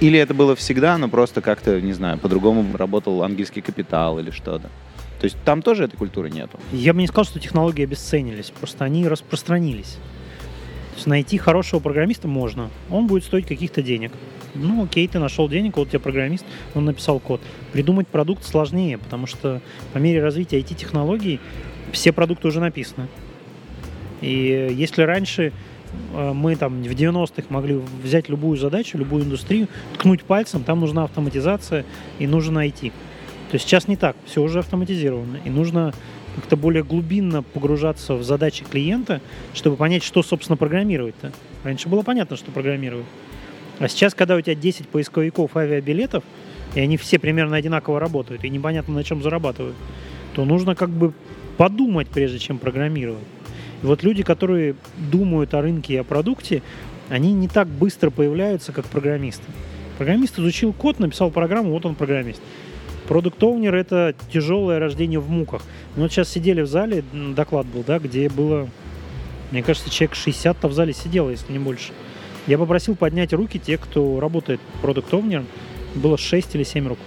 Или 0.00 0.18
это 0.18 0.34
было 0.34 0.54
всегда, 0.54 0.98
но 0.98 1.08
просто 1.08 1.40
как-то, 1.40 1.80
не 1.80 1.92
знаю, 1.92 2.18
по-другому 2.18 2.76
работал 2.76 3.22
английский 3.22 3.60
капитал 3.60 4.18
или 4.18 4.30
что-то. 4.30 4.70
То 5.24 5.26
есть 5.26 5.38
там 5.42 5.62
тоже 5.62 5.84
этой 5.84 5.96
культуры 5.96 6.28
нету. 6.28 6.60
Я 6.70 6.92
бы 6.92 7.00
не 7.00 7.06
сказал, 7.06 7.24
что 7.24 7.40
технологии 7.40 7.82
обесценились, 7.82 8.50
просто 8.50 8.84
они 8.84 9.08
распространились. 9.08 9.96
То 10.90 10.96
есть 10.96 11.06
найти 11.06 11.38
хорошего 11.38 11.80
программиста 11.80 12.28
можно. 12.28 12.68
Он 12.90 13.06
будет 13.06 13.24
стоить 13.24 13.46
каких-то 13.46 13.80
денег. 13.80 14.12
Ну, 14.54 14.84
окей, 14.84 15.08
ты 15.08 15.18
нашел 15.18 15.48
денег, 15.48 15.78
вот 15.78 15.86
у 15.86 15.90
тебя 15.90 16.00
программист, 16.00 16.44
он 16.74 16.84
написал 16.84 17.20
код. 17.20 17.40
Придумать 17.72 18.06
продукт 18.06 18.44
сложнее, 18.44 18.98
потому 18.98 19.26
что 19.26 19.62
по 19.94 19.96
мере 19.96 20.22
развития 20.22 20.58
IT-технологий 20.58 21.40
все 21.90 22.12
продукты 22.12 22.48
уже 22.48 22.60
написаны. 22.60 23.08
И 24.20 24.74
если 24.76 25.04
раньше 25.04 25.54
э, 26.12 26.32
мы 26.34 26.54
там 26.56 26.82
в 26.82 26.90
90-х 26.90 27.46
могли 27.48 27.80
взять 28.02 28.28
любую 28.28 28.58
задачу, 28.58 28.98
любую 28.98 29.24
индустрию, 29.24 29.68
ткнуть 29.94 30.22
пальцем, 30.22 30.64
там 30.64 30.80
нужна 30.80 31.04
автоматизация 31.04 31.86
и 32.18 32.26
нужно 32.26 32.66
IT. 32.66 32.92
То 33.54 33.56
есть 33.56 33.68
сейчас 33.68 33.86
не 33.86 33.94
так, 33.94 34.16
все 34.26 34.42
уже 34.42 34.58
автоматизировано. 34.58 35.38
И 35.44 35.48
нужно 35.48 35.94
как-то 36.34 36.56
более 36.56 36.82
глубинно 36.82 37.44
погружаться 37.44 38.16
в 38.16 38.24
задачи 38.24 38.64
клиента, 38.64 39.20
чтобы 39.54 39.76
понять, 39.76 40.02
что, 40.02 40.24
собственно, 40.24 40.56
программировать-то. 40.56 41.32
Раньше 41.62 41.88
было 41.88 42.02
понятно, 42.02 42.36
что 42.36 42.50
программировать. 42.50 43.06
А 43.78 43.86
сейчас, 43.86 44.12
когда 44.12 44.34
у 44.34 44.40
тебя 44.40 44.56
10 44.56 44.88
поисковиков 44.88 45.56
авиабилетов, 45.56 46.24
и 46.74 46.80
они 46.80 46.96
все 46.96 47.20
примерно 47.20 47.54
одинаково 47.54 48.00
работают, 48.00 48.42
и 48.42 48.50
непонятно, 48.50 48.92
на 48.92 49.04
чем 49.04 49.22
зарабатывают, 49.22 49.76
то 50.34 50.44
нужно 50.44 50.74
как 50.74 50.90
бы 50.90 51.12
подумать, 51.56 52.08
прежде 52.08 52.40
чем 52.40 52.58
программировать. 52.58 53.22
И 53.84 53.86
вот 53.86 54.02
люди, 54.02 54.24
которые 54.24 54.74
думают 55.12 55.54
о 55.54 55.62
рынке 55.62 55.94
и 55.94 55.98
о 55.98 56.02
продукте, 56.02 56.60
они 57.08 57.32
не 57.32 57.46
так 57.46 57.68
быстро 57.68 58.10
появляются, 58.10 58.72
как 58.72 58.86
программисты. 58.86 59.44
Программист 59.96 60.40
изучил 60.40 60.72
код, 60.72 60.98
написал 60.98 61.30
программу, 61.30 61.70
вот 61.70 61.86
он 61.86 61.94
программист. 61.94 62.40
Продукт 63.08 63.42
Owner— 63.42 63.74
это 63.74 64.14
тяжелое 64.32 64.78
рождение 64.78 65.20
в 65.20 65.28
муках. 65.28 65.62
Мы 65.96 66.02
вот 66.02 66.12
сейчас 66.12 66.30
сидели 66.30 66.62
в 66.62 66.66
зале, 66.66 67.04
доклад 67.12 67.66
был, 67.66 67.84
да, 67.86 67.98
где 67.98 68.28
было, 68.28 68.68
мне 69.50 69.62
кажется, 69.62 69.90
человек 69.90 70.16
60-то 70.16 70.68
в 70.68 70.72
зале 70.72 70.92
сидело, 70.92 71.30
если 71.30 71.52
не 71.52 71.58
больше. 71.58 71.92
Я 72.46 72.58
попросил 72.58 72.96
поднять 72.96 73.32
руки 73.32 73.58
те, 73.58 73.78
кто 73.78 74.20
работает 74.20 74.60
продукт 74.80 75.12
Owner. 75.12 75.44
Было 75.94 76.18
6 76.18 76.54
или 76.54 76.62
7 76.62 76.88
рук. 76.88 76.98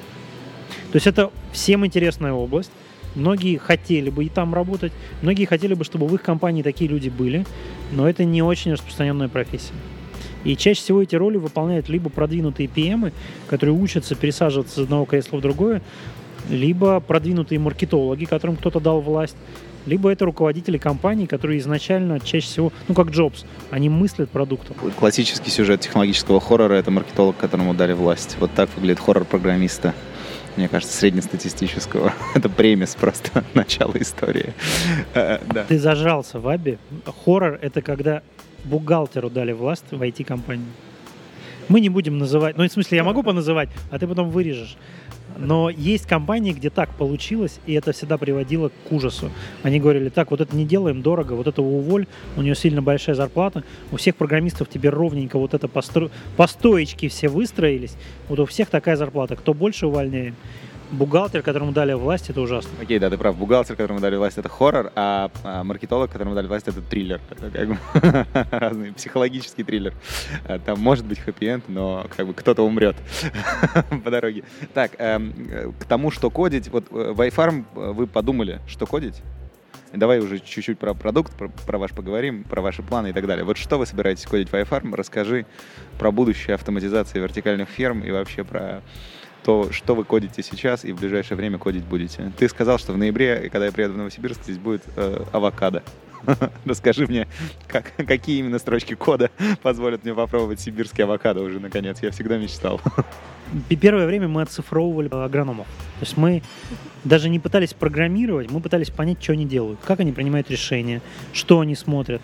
То 0.92 0.96
есть 0.96 1.08
это 1.08 1.32
всем 1.52 1.86
интересная 1.86 2.32
область. 2.32 2.72
Многие 3.16 3.58
хотели 3.58 4.12
бы 4.12 4.26
и 4.26 4.30
там 4.30 4.54
работать, 4.54 4.94
многие 5.24 5.46
хотели 5.46 5.74
бы, 5.74 5.84
чтобы 5.84 6.08
в 6.08 6.14
их 6.14 6.22
компании 6.22 6.62
такие 6.62 6.88
люди 6.88 7.10
были, 7.10 7.46
но 7.92 8.08
это 8.08 8.24
не 8.24 8.44
очень 8.44 8.74
распространенная 8.74 9.28
профессия. 9.28 9.74
И 10.44 10.56
чаще 10.56 10.82
всего 10.82 11.02
эти 11.02 11.16
роли 11.16 11.38
выполняют 11.38 11.90
либо 11.90 12.10
продвинутые 12.10 12.70
PM, 12.74 13.12
которые 13.48 13.76
учатся 13.76 14.16
пересаживаться 14.16 14.76
с 14.76 14.84
одного 14.84 15.06
кресла 15.06 15.38
в 15.38 15.42
другое, 15.42 15.82
либо 16.50 17.00
продвинутые 17.00 17.60
маркетологи, 17.60 18.26
которым 18.26 18.56
кто-то 18.56 18.80
дал 18.80 19.02
власть, 19.02 19.36
либо 19.88 20.12
это 20.12 20.26
руководители 20.26 20.78
компаний, 20.78 21.28
которые 21.28 21.60
изначально 21.60 22.20
чаще 22.20 22.46
всего, 22.46 22.74
ну 22.88 22.94
как 22.94 23.10
Джобс, 23.10 23.46
они 23.72 23.90
мыслят 23.90 24.30
продуктом. 24.30 24.76
Классический 25.00 25.50
сюжет 25.50 25.80
технологического 25.80 26.42
хоррора— 26.42 26.74
это 26.76 26.92
маркетолог, 26.92 27.38
которому 27.38 27.74
дали 27.74 27.94
власть. 27.94 28.36
Вот 28.40 28.52
так 28.54 28.70
выглядит 28.76 29.00
хоррор 29.00 29.24
программиста. 29.24 29.94
Мне 30.58 30.68
кажется, 30.68 30.98
среднестатистического. 30.98 32.14
это 32.36 32.50
премис 32.50 32.96
просто 32.96 33.44
начала 33.54 33.94
истории. 33.96 34.54
Э, 35.14 35.40
да. 35.54 35.64
Ты 35.66 35.80
зажался 35.80 36.40
в 36.40 36.48
Абе. 36.50 36.80
Хоррор— 37.24 37.58
это 37.62 37.82
когда 37.82 38.24
бухгалтеру 38.64 39.30
дали 39.30 39.52
власть 39.52 39.86
в 39.92 40.02
IT-компании. 40.02 40.66
Мы 41.70 41.82
не 41.82 41.90
будем 41.90 42.18
называть, 42.18 42.58
ну, 42.58 42.68
в 42.68 42.72
смысле, 42.72 42.98
я 42.98 43.04
могу 43.04 43.24
поназывать, 43.24 43.70
а 43.92 44.00
ты 44.00 44.08
потом 44.08 44.30
вырежешь. 44.30 44.78
Но 45.38 45.70
есть 45.70 46.08
компании, 46.08 46.54
где 46.54 46.70
так 46.70 46.90
получилось, 46.96 47.60
и 47.66 47.74
это 47.74 47.92
всегда 47.92 48.18
приводило 48.18 48.70
к 48.70 48.92
ужасу. 48.92 49.30
Они 49.64 49.80
говорили, 49.80 50.10
так, 50.10 50.32
вот 50.32 50.42
это 50.42 50.56
не 50.56 50.66
делаем 50.66 51.02
дорого, 51.02 51.34
вот 51.34 51.48
этого 51.48 51.66
уволь, 51.66 52.08
у 52.38 52.42
нее 52.42 52.56
сильно 52.56 52.82
большая 52.82 53.16
зарплата, 53.16 53.64
у 53.92 53.98
всех 53.98 54.16
программистов 54.16 54.70
тебе 54.70 54.90
ровненько 54.90 55.38
вот 55.38 55.54
это 55.54 55.68
по, 55.68 55.82
стро... 55.82 56.10
все 57.10 57.28
выстроились, 57.28 57.96
вот 58.30 58.40
у 58.40 58.46
всех 58.46 58.70
такая 58.70 58.96
зарплата, 58.96 59.36
кто 59.36 59.54
больше 59.54 59.88
увольняем 59.88 60.36
бухгалтер, 60.92 61.42
которому 61.42 61.72
дали 61.72 61.94
власть, 61.94 62.30
это 62.30 62.42
ужасно. 62.42 62.72
Окей, 62.82 63.00
да, 63.00 63.10
ты 63.10 63.18
прав. 63.18 63.36
Бухгалтер, 63.38 63.76
которому 63.76 64.00
дали 64.00 64.16
власть, 64.16 64.38
это 64.38 64.50
хоррор, 64.50 64.92
а, 64.96 65.32
а 65.44 65.64
маркетолог, 65.64 66.12
которому 66.12 66.36
дали 66.36 66.48
власть, 66.48 66.68
это 66.68 66.82
триллер. 66.82 67.20
Как 67.54 67.68
бы 67.68 67.78
разный 68.52 68.94
психологический 68.94 69.64
триллер. 69.64 69.94
А, 70.48 70.60
там 70.60 70.80
может 70.80 71.06
быть 71.06 71.20
хэппи-энд, 71.20 71.66
но 71.68 72.06
как 72.16 72.28
бы 72.28 72.34
кто-то 72.34 72.64
умрет 72.64 72.96
по 74.04 74.12
дороге. 74.12 74.44
Так, 74.74 74.92
эм, 74.98 75.74
к 75.80 75.86
тому, 75.86 76.12
что 76.12 76.30
кодить, 76.30 76.70
вот 76.70 76.86
э, 76.92 77.12
в 77.14 77.22
iFarm 77.22 77.66
э, 77.76 77.92
вы 77.92 78.08
подумали, 78.08 78.60
что 78.68 78.86
кодить? 78.86 79.22
Давай 79.94 80.20
уже 80.20 80.40
чуть-чуть 80.40 80.78
про 80.78 80.94
продукт, 80.94 81.34
про, 81.36 81.48
про 81.48 81.78
ваш 81.78 81.92
поговорим, 81.92 82.44
про 82.44 82.62
ваши 82.62 82.84
планы 82.84 83.10
и 83.10 83.14
так 83.14 83.26
далее. 83.26 83.46
Вот 83.46 83.58
что 83.58 83.78
вы 83.78 83.86
собираетесь 83.86 84.26
кодить 84.26 84.50
в 84.50 84.54
iFarm? 84.54 84.94
Расскажи 84.96 85.46
про 85.98 86.12
будущее 86.12 86.56
автоматизации 86.56 87.20
вертикальных 87.20 87.70
ферм 87.70 88.02
и 88.02 88.12
вообще 88.12 88.44
про 88.44 88.82
то, 89.48 89.72
что 89.72 89.96
вы 89.96 90.04
кодите 90.04 90.44
сейчас 90.44 90.84
и 90.84 90.92
в 90.92 91.00
ближайшее 91.00 91.38
время 91.38 91.58
кодить 91.58 91.86
будете. 91.86 92.34
Ты 92.38 92.50
сказал, 92.50 92.78
что 92.78 92.92
в 92.92 92.98
ноябре, 92.98 93.50
когда 93.50 93.68
я 93.68 93.72
приеду 93.72 93.94
в 93.94 93.98
Новосибирск, 93.98 94.44
здесь 94.44 94.58
будет 94.58 94.84
э, 94.98 95.24
авокадо. 95.32 95.84
Расскажи 96.66 97.08
мне, 97.08 97.30
как, 97.66 97.94
какие 97.96 98.40
именно 98.40 98.60
строчки 98.60 98.94
кода 98.94 99.32
позволят 99.64 100.04
мне 100.04 100.14
попробовать 100.14 100.60
сибирский 100.60 101.06
авокадо 101.06 101.44
уже 101.44 101.62
наконец. 101.62 102.00
Я 102.02 102.12
всегда 102.12 102.38
мечтал. 102.38 102.82
Первое 103.80 104.06
время 104.06 104.28
мы 104.28 104.42
оцифровывали 104.42 105.08
агрономов. 105.14 105.68
То 106.00 106.06
есть 106.06 106.18
мы 106.18 106.44
даже 107.06 107.30
не 107.30 107.40
пытались 107.40 107.74
программировать, 107.74 108.52
мы 108.52 108.60
пытались 108.60 108.90
понять, 108.90 109.24
что 109.24 109.32
они 109.32 109.46
делают, 109.46 109.80
как 109.82 110.02
они 110.02 110.12
принимают 110.12 110.52
решения, 110.52 111.02
что 111.32 111.62
они 111.62 111.74
смотрят. 111.76 112.22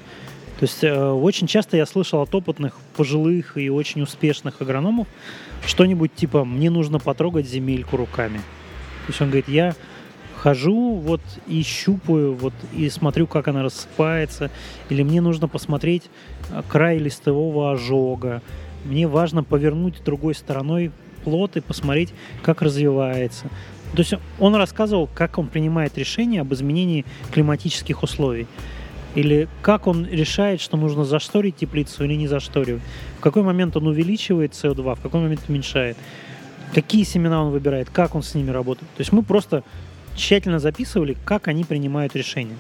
То 0.60 0.66
есть 0.66 0.84
э, 0.84 1.10
очень 1.10 1.48
часто 1.48 1.78
я 1.78 1.86
слышал 1.86 2.22
от 2.22 2.34
опытных, 2.34 2.76
пожилых 2.96 3.58
и 3.58 3.70
очень 3.70 4.02
успешных 4.02 4.62
агрономов 4.62 5.08
что-нибудь 5.66 6.14
типа 6.14 6.46
«мне 6.46 6.70
нужно 6.70 7.00
потрогать 7.00 7.48
земельку 7.48 7.98
руками». 7.98 8.38
То 8.38 9.10
есть 9.10 9.22
он 9.22 9.28
говорит, 9.28 9.50
я 9.50 9.76
хожу 10.36 10.96
вот 10.96 11.22
и 11.48 11.64
щупаю 11.64 12.34
вот 12.34 12.54
и 12.74 12.90
смотрю, 12.90 13.28
как 13.28 13.48
она 13.48 13.64
рассыпается, 13.64 14.52
или 14.90 15.04
мне 15.04 15.22
нужно 15.22 15.48
посмотреть 15.48 16.04
э, 16.50 16.62
край 16.68 16.98
листового 16.98 17.72
ожога, 17.72 18.42
мне 18.86 19.08
важно 19.08 19.44
повернуть 19.44 20.04
другой 20.04 20.36
стороной 20.36 20.92
плод 21.24 21.56
и 21.56 21.62
посмотреть, 21.62 22.14
как 22.42 22.62
развивается. 22.62 23.46
То 23.94 24.00
есть 24.00 24.14
он 24.40 24.56
рассказывал, 24.56 25.08
как 25.14 25.38
он 25.38 25.48
принимает 25.48 25.98
решение 25.98 26.42
об 26.42 26.54
изменении 26.54 27.06
климатических 27.32 28.04
условий. 28.04 28.48
Или 29.16 29.48
как 29.62 29.88
он 29.88 30.06
решает, 30.08 30.60
что 30.60 30.76
нужно 30.78 31.06
зашторить 31.06 31.58
теплицу 31.58 32.04
или 32.06 32.16
не 32.16 32.28
зашторивать? 32.28 32.82
В 33.18 33.22
какой 33.22 33.44
момент 33.44 33.78
он 33.78 33.88
увеличивает 33.88 34.54
CO2, 34.54 34.96
в 34.96 35.02
какой 35.02 35.22
момент 35.22 35.42
уменьшает? 35.48 35.98
Какие 36.74 37.04
семена 37.04 37.44
он 37.44 37.52
выбирает, 37.52 37.90
как 37.92 38.16
он 38.16 38.24
с 38.24 38.34
ними 38.34 38.50
работает? 38.50 38.90
То 38.96 39.02
есть 39.02 39.12
мы 39.12 39.22
просто 39.22 39.64
тщательно 40.16 40.60
записывали, 40.60 41.16
как 41.26 41.48
они 41.48 41.64
принимают 41.64 42.16
решения. 42.16 42.58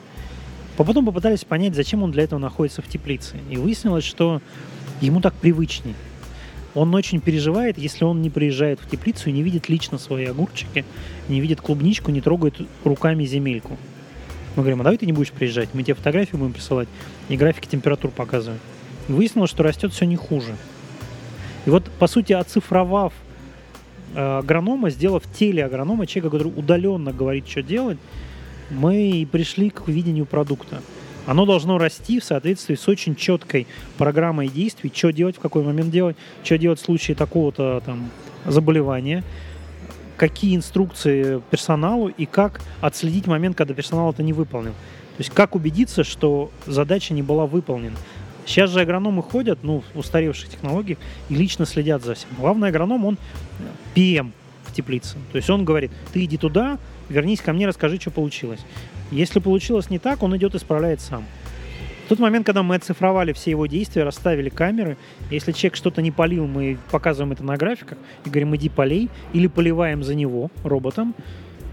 Потом 0.78 1.06
попытались 1.06 1.44
понять, 1.44 1.76
зачем 1.76 2.04
он 2.04 2.12
для 2.12 2.24
этого 2.24 2.40
находится 2.40 2.82
в 2.82 2.88
теплице. 2.88 3.38
И 3.50 3.58
выяснилось, 3.58 4.04
что 4.04 4.42
ему 5.02 5.22
так 5.22 5.34
привычнее. 5.34 5.96
Он 6.76 6.94
очень 6.96 7.22
переживает, 7.22 7.78
если 7.78 8.04
он 8.04 8.22
не 8.22 8.32
приезжает 8.32 8.80
в 8.80 8.90
теплицу 8.90 9.30
и 9.30 9.32
не 9.32 9.44
видит 9.44 9.70
лично 9.70 10.00
свои 10.00 10.26
огурчики, 10.26 10.86
не 11.30 11.40
видит 11.40 11.62
клубничку, 11.62 12.10
не 12.10 12.22
трогает 12.22 12.56
руками 12.84 13.26
земельку. 13.26 13.78
Мы 14.56 14.62
говорим, 14.62 14.82
а 14.82 14.84
давай 14.84 14.98
ты 14.98 15.06
не 15.06 15.14
будешь 15.14 15.32
приезжать, 15.32 15.70
мы 15.74 15.84
тебе 15.84 15.96
фотографии 15.96 16.36
будем 16.36 16.54
присылать 16.54 16.88
и 17.30 17.38
графики 17.38 17.68
температур 17.68 18.12
показываем. 18.12 18.60
Выяснилось, 19.08 19.50
что 19.50 19.64
растет 19.64 19.92
все 19.94 20.06
не 20.06 20.16
хуже. 20.16 20.56
И 21.66 21.70
вот, 21.70 21.90
по 22.00 22.08
сути, 22.08 22.34
оцифровав 22.34 23.14
э, 24.16 24.40
агронома, 24.40 24.90
сделав 24.90 25.24
теле 25.34 25.66
агронома, 25.66 26.06
человека, 26.06 26.38
который 26.38 26.54
удаленно 26.56 27.12
говорит, 27.12 27.48
что 27.48 27.64
делать, 27.64 27.98
мы 28.70 29.10
и 29.10 29.26
пришли 29.26 29.70
к 29.70 29.88
видению 29.88 30.26
продукта. 30.26 30.82
Оно 31.26 31.46
должно 31.46 31.78
расти 31.78 32.20
в 32.20 32.24
соответствии 32.24 32.76
с 32.76 32.88
очень 32.88 33.16
четкой 33.16 33.66
программой 33.98 34.50
действий, 34.50 34.92
что 34.94 35.12
делать, 35.12 35.38
в 35.38 35.40
какой 35.40 35.64
момент 35.64 35.90
делать, 35.90 36.18
что 36.44 36.58
делать 36.58 36.82
в 36.82 36.86
случае 36.86 37.16
такого-то 37.16 37.82
там 37.86 38.10
заболевания, 38.46 39.24
какие 40.18 40.56
инструкции 40.56 41.42
персоналу 41.50 42.08
и 42.10 42.26
как 42.26 42.62
отследить 42.82 43.28
момент, 43.28 43.56
когда 43.56 43.74
персонал 43.74 44.12
это 44.12 44.24
не 44.24 44.34
выполнил. 44.34 44.72
То 44.72 45.20
есть 45.20 45.30
как 45.32 45.56
убедиться, 45.56 46.04
что 46.04 46.52
задача 46.66 47.14
не 47.14 47.22
была 47.22 47.46
выполнена. 47.46 47.98
Сейчас 48.46 48.72
же 48.72 48.82
агрономы 48.82 49.24
ходят, 49.24 49.60
ну, 49.64 49.84
в 49.94 50.00
устаревших 50.00 50.50
технологиях, 50.50 50.98
и 51.30 51.36
лично 51.36 51.66
следят 51.66 52.04
за 52.04 52.16
всем. 52.16 52.30
Главный 52.38 52.70
агроном, 52.70 53.06
он 53.06 53.18
PM 53.96 54.32
в 54.66 54.74
теплице. 54.74 55.16
То 55.32 55.38
есть 55.38 55.50
он 55.50 55.64
говорит, 55.64 55.92
ты 56.12 56.26
иди 56.26 56.38
туда, 56.38 56.78
вернись 57.10 57.42
ко 57.42 57.54
мне, 57.54 57.68
расскажи, 57.68 58.00
что 58.00 58.12
получилось. 58.12 58.60
Если 59.12 59.40
получилось 59.40 59.90
не 59.90 60.00
так, 60.00 60.24
он 60.24 60.36
идет 60.36 60.56
исправляет 60.56 61.00
сам. 61.00 61.26
В 62.06 62.10
тот 62.10 62.20
момент, 62.20 62.46
когда 62.46 62.64
мы 62.64 62.76
оцифровали 62.76 63.32
все 63.32 63.52
его 63.52 63.66
действия, 63.66 64.04
расставили 64.04 64.50
камеры, 64.50 64.98
если 65.32 65.54
человек 65.54 65.78
что-то 65.78 66.02
не 66.02 66.12
полил, 66.12 66.48
мы 66.48 66.78
показываем 66.92 67.32
это 67.32 67.44
на 67.44 67.56
графиках 67.56 67.98
и 68.26 68.30
говорим, 68.30 68.56
иди 68.56 68.68
полей, 68.68 69.10
или 69.32 69.48
поливаем 69.48 70.04
за 70.04 70.14
него 70.14 70.52
роботом, 70.64 71.16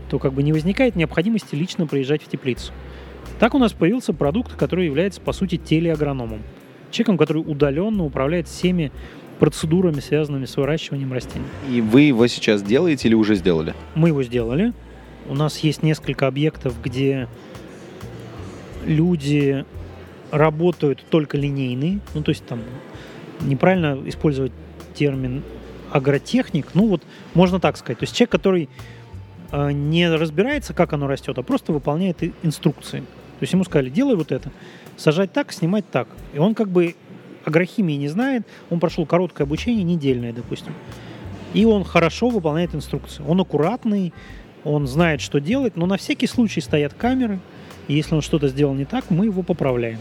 то 0.09 0.19
как 0.19 0.33
бы 0.33 0.43
не 0.43 0.53
возникает 0.53 0.95
необходимости 0.95 1.55
лично 1.57 1.87
приезжать 1.87 2.23
в 2.23 2.29
теплицу. 2.29 2.73
Так 3.41 3.55
у 3.55 3.59
нас 3.59 3.73
появился 3.73 4.13
продукт, 4.13 4.55
который 4.55 4.87
является, 4.87 5.21
по 5.21 5.33
сути, 5.33 5.57
телеагрономом. 5.57 6.43
Человеком, 6.91 7.19
который 7.19 7.39
удаленно 7.39 8.05
управляет 8.05 8.47
всеми 8.47 8.93
процедурами, 9.41 10.01
связанными 10.01 10.45
с 10.45 10.57
выращиванием 10.57 11.13
растений. 11.13 11.47
И 11.69 11.81
вы 11.81 12.03
его 12.03 12.27
сейчас 12.27 12.63
делаете 12.63 13.09
или 13.09 13.15
уже 13.15 13.35
сделали? 13.35 13.75
Мы 13.95 14.09
его 14.09 14.23
сделали. 14.23 14.75
У 15.29 15.35
нас 15.35 15.59
есть 15.59 15.83
несколько 15.83 16.27
объектов, 16.27 16.75
где 16.83 17.29
люди 18.85 19.65
работают 20.31 21.05
только 21.11 21.37
линейные, 21.37 22.01
ну 22.15 22.23
то 22.23 22.31
есть 22.31 22.45
там 22.47 22.61
неправильно 23.41 23.99
использовать 24.07 24.53
термин 24.95 25.43
агротехник, 25.91 26.69
ну 26.75 26.89
вот 26.89 27.03
можно 27.35 27.61
так 27.61 27.77
сказать. 27.77 27.99
То 27.99 28.05
есть 28.05 28.15
человек, 28.15 28.31
который 28.31 28.69
э, 29.51 29.73
не 29.73 30.09
разбирается, 30.09 30.75
как 30.75 30.93
оно 30.93 31.07
растет, 31.07 31.39
а 31.39 31.43
просто 31.43 31.73
выполняет 31.73 32.23
инструкции. 32.43 33.01
То 33.01 33.43
есть 33.43 33.53
ему 33.53 33.65
сказали, 33.65 33.89
делай 33.89 34.17
вот 34.17 34.33
это, 34.33 34.51
сажать 34.97 35.33
так, 35.33 35.53
снимать 35.53 35.89
так. 35.91 36.09
И 36.35 36.39
он 36.39 36.55
как 36.55 36.69
бы 36.69 36.95
агрохимии 37.45 37.95
не 37.95 38.09
знает, 38.09 38.47
он 38.69 38.81
прошел 38.81 39.07
короткое 39.07 39.45
обучение, 39.45 39.83
недельное, 39.83 40.33
допустим. 40.33 40.75
И 41.55 41.65
он 41.65 41.85
хорошо 41.85 42.29
выполняет 42.29 42.75
инструкции. 42.75 43.25
Он 43.27 43.41
аккуратный, 43.41 44.13
он 44.63 44.87
знает, 44.87 45.21
что 45.21 45.41
делать, 45.41 45.77
но 45.77 45.87
на 45.87 45.97
всякий 45.97 46.27
случай 46.27 46.61
стоят 46.61 46.95
камеры, 46.95 47.41
и 47.89 47.95
если 47.95 48.15
он 48.15 48.21
что-то 48.21 48.49
сделал 48.49 48.75
не 48.75 48.85
так, 48.85 49.11
мы 49.11 49.25
его 49.25 49.43
поправляем. 49.43 49.99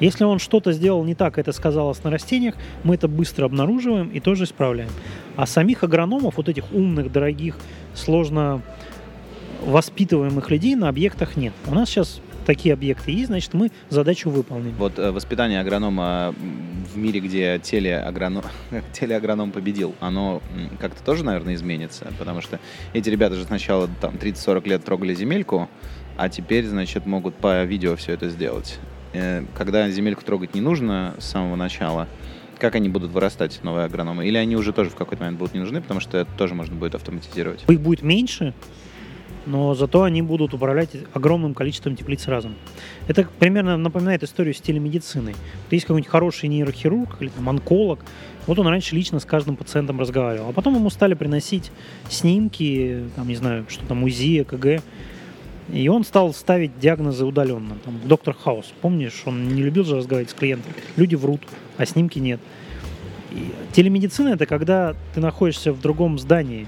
Если 0.00 0.24
он 0.24 0.38
что-то 0.38 0.72
сделал 0.72 1.04
не 1.04 1.14
так, 1.14 1.38
это 1.38 1.52
сказалось 1.52 2.02
на 2.04 2.10
растениях, 2.10 2.54
мы 2.82 2.96
это 2.96 3.08
быстро 3.08 3.46
обнаруживаем 3.46 4.08
и 4.08 4.20
тоже 4.20 4.44
исправляем. 4.44 4.90
А 5.36 5.46
самих 5.46 5.84
агрономов, 5.84 6.36
вот 6.36 6.48
этих 6.48 6.72
умных, 6.72 7.12
дорогих, 7.12 7.56
сложно 7.94 8.62
воспитываемых 9.64 10.50
людей 10.50 10.74
на 10.74 10.88
объектах 10.88 11.36
нет. 11.36 11.52
У 11.66 11.74
нас 11.74 11.88
сейчас 11.88 12.20
такие 12.44 12.74
объекты 12.74 13.10
есть, 13.10 13.26
значит, 13.26 13.54
мы 13.54 13.70
задачу 13.88 14.30
выполним. 14.30 14.74
Вот 14.78 14.98
э, 14.98 15.10
воспитание 15.10 15.60
агронома 15.60 16.34
в 16.92 16.96
мире, 16.96 17.20
где 17.20 17.58
телеагроном, 17.58 18.44
телеагроном 18.92 19.50
победил, 19.50 19.94
оно 20.00 20.42
как-то 20.80 21.02
тоже, 21.02 21.24
наверное, 21.24 21.54
изменится, 21.54 22.12
потому 22.18 22.40
что 22.40 22.60
эти 22.92 23.08
ребята 23.08 23.36
же 23.36 23.44
сначала 23.44 23.88
там 24.00 24.16
30-40 24.16 24.68
лет 24.68 24.84
трогали 24.84 25.14
земельку, 25.14 25.68
а 26.16 26.28
теперь, 26.28 26.66
значит, 26.66 27.06
могут 27.06 27.34
по 27.34 27.64
видео 27.64 27.96
все 27.96 28.12
это 28.12 28.28
сделать. 28.28 28.78
Э, 29.14 29.44
когда 29.54 29.88
земельку 29.88 30.24
трогать 30.24 30.54
не 30.54 30.60
нужно 30.60 31.14
с 31.18 31.24
самого 31.24 31.56
начала, 31.56 32.08
как 32.58 32.74
они 32.74 32.88
будут 32.88 33.12
вырастать, 33.12 33.60
новые 33.62 33.86
агрономы? 33.86 34.26
Или 34.26 34.36
они 34.36 34.56
уже 34.56 34.72
тоже 34.72 34.90
в 34.90 34.96
какой-то 34.96 35.22
момент 35.22 35.38
будут 35.38 35.54
не 35.54 35.60
нужны, 35.60 35.80
потому 35.80 36.00
что 36.00 36.18
это 36.18 36.30
тоже 36.36 36.54
можно 36.54 36.74
будет 36.74 36.94
автоматизировать? 36.94 37.64
Их 37.68 37.80
будет 37.80 38.02
меньше, 38.02 38.54
но 39.46 39.74
зато 39.74 40.02
они 40.02 40.22
будут 40.22 40.52
управлять 40.52 40.90
огромным 41.12 41.54
количеством 41.54 41.94
теплиц 41.96 42.26
разом. 42.26 42.56
Это 43.06 43.26
примерно 43.38 43.76
напоминает 43.76 44.24
историю 44.24 44.54
с 44.54 44.60
телемедициной. 44.60 45.34
Есть 45.70 45.86
какой-нибудь 45.86 46.10
хороший 46.10 46.48
нейрохирург 46.48 47.22
или 47.22 47.28
там, 47.28 47.48
онколог, 47.48 48.00
вот 48.46 48.58
он 48.58 48.66
раньше 48.66 48.94
лично 48.94 49.20
с 49.20 49.24
каждым 49.24 49.56
пациентом 49.56 50.00
разговаривал, 50.00 50.50
а 50.50 50.52
потом 50.52 50.74
ему 50.74 50.90
стали 50.90 51.14
приносить 51.14 51.70
снимки, 52.08 53.04
там, 53.16 53.28
не 53.28 53.36
знаю, 53.36 53.66
что 53.68 53.86
там, 53.86 54.02
УЗИ, 54.02 54.42
ЭКГ, 54.42 54.82
и 55.72 55.88
он 55.88 56.04
стал 56.04 56.32
ставить 56.34 56.78
диагнозы 56.78 57.24
удаленно. 57.24 57.76
Там, 57.84 58.00
доктор 58.04 58.34
Хаус, 58.34 58.72
помнишь, 58.80 59.22
он 59.24 59.48
не 59.48 59.62
любил 59.62 59.84
же 59.84 59.96
разговаривать 59.96 60.30
с 60.30 60.34
клиентом. 60.34 60.72
Люди 60.96 61.14
врут, 61.14 61.40
а 61.76 61.86
снимки 61.86 62.18
нет. 62.18 62.40
И 63.32 63.50
телемедицина 63.72 64.28
это 64.28 64.46
когда 64.46 64.94
ты 65.14 65.20
находишься 65.20 65.72
в 65.72 65.80
другом 65.80 66.18
здании, 66.18 66.66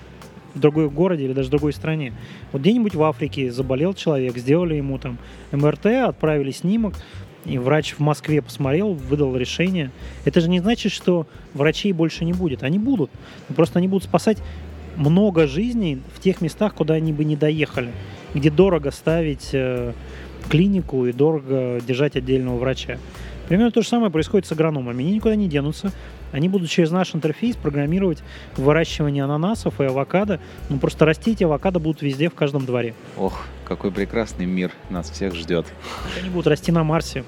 в 0.55 0.61
другой 0.61 0.89
городе 0.89 1.25
или 1.25 1.35
даже 1.35 1.49
в 1.49 1.51
другой 1.51 1.75
стране. 1.75 2.15
Вот 2.53 2.63
где-нибудь 2.63 2.95
в 2.95 3.03
Африке 3.03 3.53
заболел 3.53 3.93
человек, 3.93 4.37
сделали 4.39 4.75
ему 4.75 4.99
там 4.99 5.19
МРТ, 5.53 5.87
отправили 5.87 6.51
снимок, 6.51 6.95
и 7.45 7.59
врач 7.59 7.93
в 7.93 8.01
Москве 8.01 8.41
посмотрел, 8.41 8.95
выдал 8.95 9.37
решение. 9.37 9.93
Это 10.25 10.41
же 10.41 10.49
не 10.49 10.61
значит, 10.61 10.91
что 10.91 11.27
врачей 11.55 11.93
больше 11.93 12.25
не 12.25 12.33
будет. 12.33 12.63
Они 12.63 12.79
будут. 12.79 13.11
Просто 13.55 13.79
они 13.79 13.87
будут 13.87 14.05
спасать 14.05 14.39
много 14.97 15.47
жизней 15.47 16.01
в 16.15 16.21
тех 16.21 16.41
местах, 16.41 16.75
куда 16.75 16.95
они 16.95 17.13
бы 17.13 17.25
не 17.25 17.37
доехали 17.37 17.93
где 18.37 18.51
дорого 18.51 18.91
ставить 18.91 19.51
э, 19.53 19.93
клинику 20.49 21.07
и 21.07 21.13
дорого 21.13 21.81
держать 21.81 22.17
отдельного 22.17 22.59
врача. 22.59 22.99
Примерно 23.49 23.71
то 23.71 23.83
же 23.83 23.89
самое 23.89 24.11
происходит 24.11 24.47
с 24.47 24.53
агрономами. 24.53 25.05
Они 25.05 25.15
никуда 25.15 25.37
не 25.37 25.49
денутся. 25.49 25.93
Они 26.33 26.49
будут 26.49 26.69
через 26.69 26.91
наш 26.91 27.15
интерфейс 27.15 27.57
программировать 27.57 28.19
выращивание 28.57 29.25
ананасов 29.25 29.81
и 29.81 29.85
авокадо. 29.85 30.41
Ну, 30.69 30.79
просто 30.79 31.05
растить 31.05 31.43
авокадо 31.43 31.79
будут 31.79 32.03
везде, 32.03 32.29
в 32.29 32.35
каждом 32.35 32.67
дворе. 32.67 32.95
Ох, 33.17 33.47
какой 33.65 33.93
прекрасный 33.93 34.47
мир 34.47 34.73
нас 34.91 35.09
всех 35.09 35.35
ждет. 35.35 35.67
Они 36.21 36.29
будут 36.29 36.49
расти 36.49 36.73
на 36.73 36.83
Марсе 36.83 37.25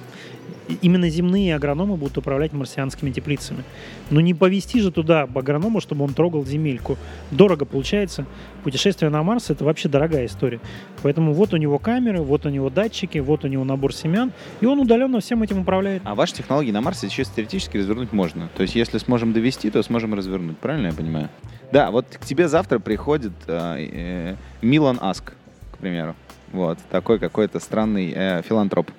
именно 0.83 1.09
земные 1.09 1.55
агрономы 1.55 1.97
будут 1.97 2.19
управлять 2.19 2.53
марсианскими 2.53 3.11
теплицами. 3.11 3.65
Но 4.11 4.21
не 4.21 4.35
повезти 4.35 4.81
же 4.81 4.91
туда 4.91 5.23
агронома, 5.23 5.81
чтобы 5.81 6.05
он 6.05 6.15
трогал 6.15 6.45
земельку. 6.45 6.97
Дорого 7.31 7.65
получается. 7.65 8.27
Путешествие 8.65 9.11
на 9.11 9.23
Марс– 9.23 9.49
это 9.51 9.65
вообще 9.65 9.89
дорогая 9.89 10.27
история. 10.27 10.61
Поэтому 11.03 11.33
вот 11.33 11.55
у 11.55 11.57
него 11.57 11.79
камеры, 11.79 12.21
вот 12.21 12.47
у 12.47 12.49
него 12.49 12.71
датчики, 12.71 13.19
вот 13.19 13.45
у 13.45 13.49
него 13.49 13.65
набор 13.65 13.95
семян, 13.95 14.33
и 14.61 14.67
он 14.67 14.81
удаленно 14.81 15.21
всем 15.21 15.43
этим 15.43 15.61
управляет. 15.61 16.03
А 16.05 16.15
ваши 16.15 16.35
технологии 16.35 16.73
на 16.73 16.81
Марсе 16.81 17.09
чисто 17.09 17.37
теоретически 17.37 17.79
развернуть 17.79 18.13
можно. 18.13 18.49
То 18.57 18.63
есть 18.63 18.75
если 18.75 18.99
сможем 18.99 19.33
довести, 19.33 19.71
то 19.71 19.83
сможем 19.83 20.15
развернуть. 20.15 20.59
Правильно 20.59 20.89
я 20.89 20.93
понимаю? 20.93 21.29
Да, 21.73 21.91
вот 21.91 22.07
к 22.07 22.25
тебе 22.25 22.49
завтра 22.49 22.79
приходит 22.79 23.33
э, 23.47 23.77
э, 23.79 24.37
Милан 24.63 24.99
Аск, 25.01 25.35
к 25.73 25.79
примеру. 25.79 26.15
Вот, 26.53 26.79
такой 26.91 27.19
какой-то 27.19 27.61
странный 27.61 28.13
э, 28.15 28.43
филантроп 28.43 28.91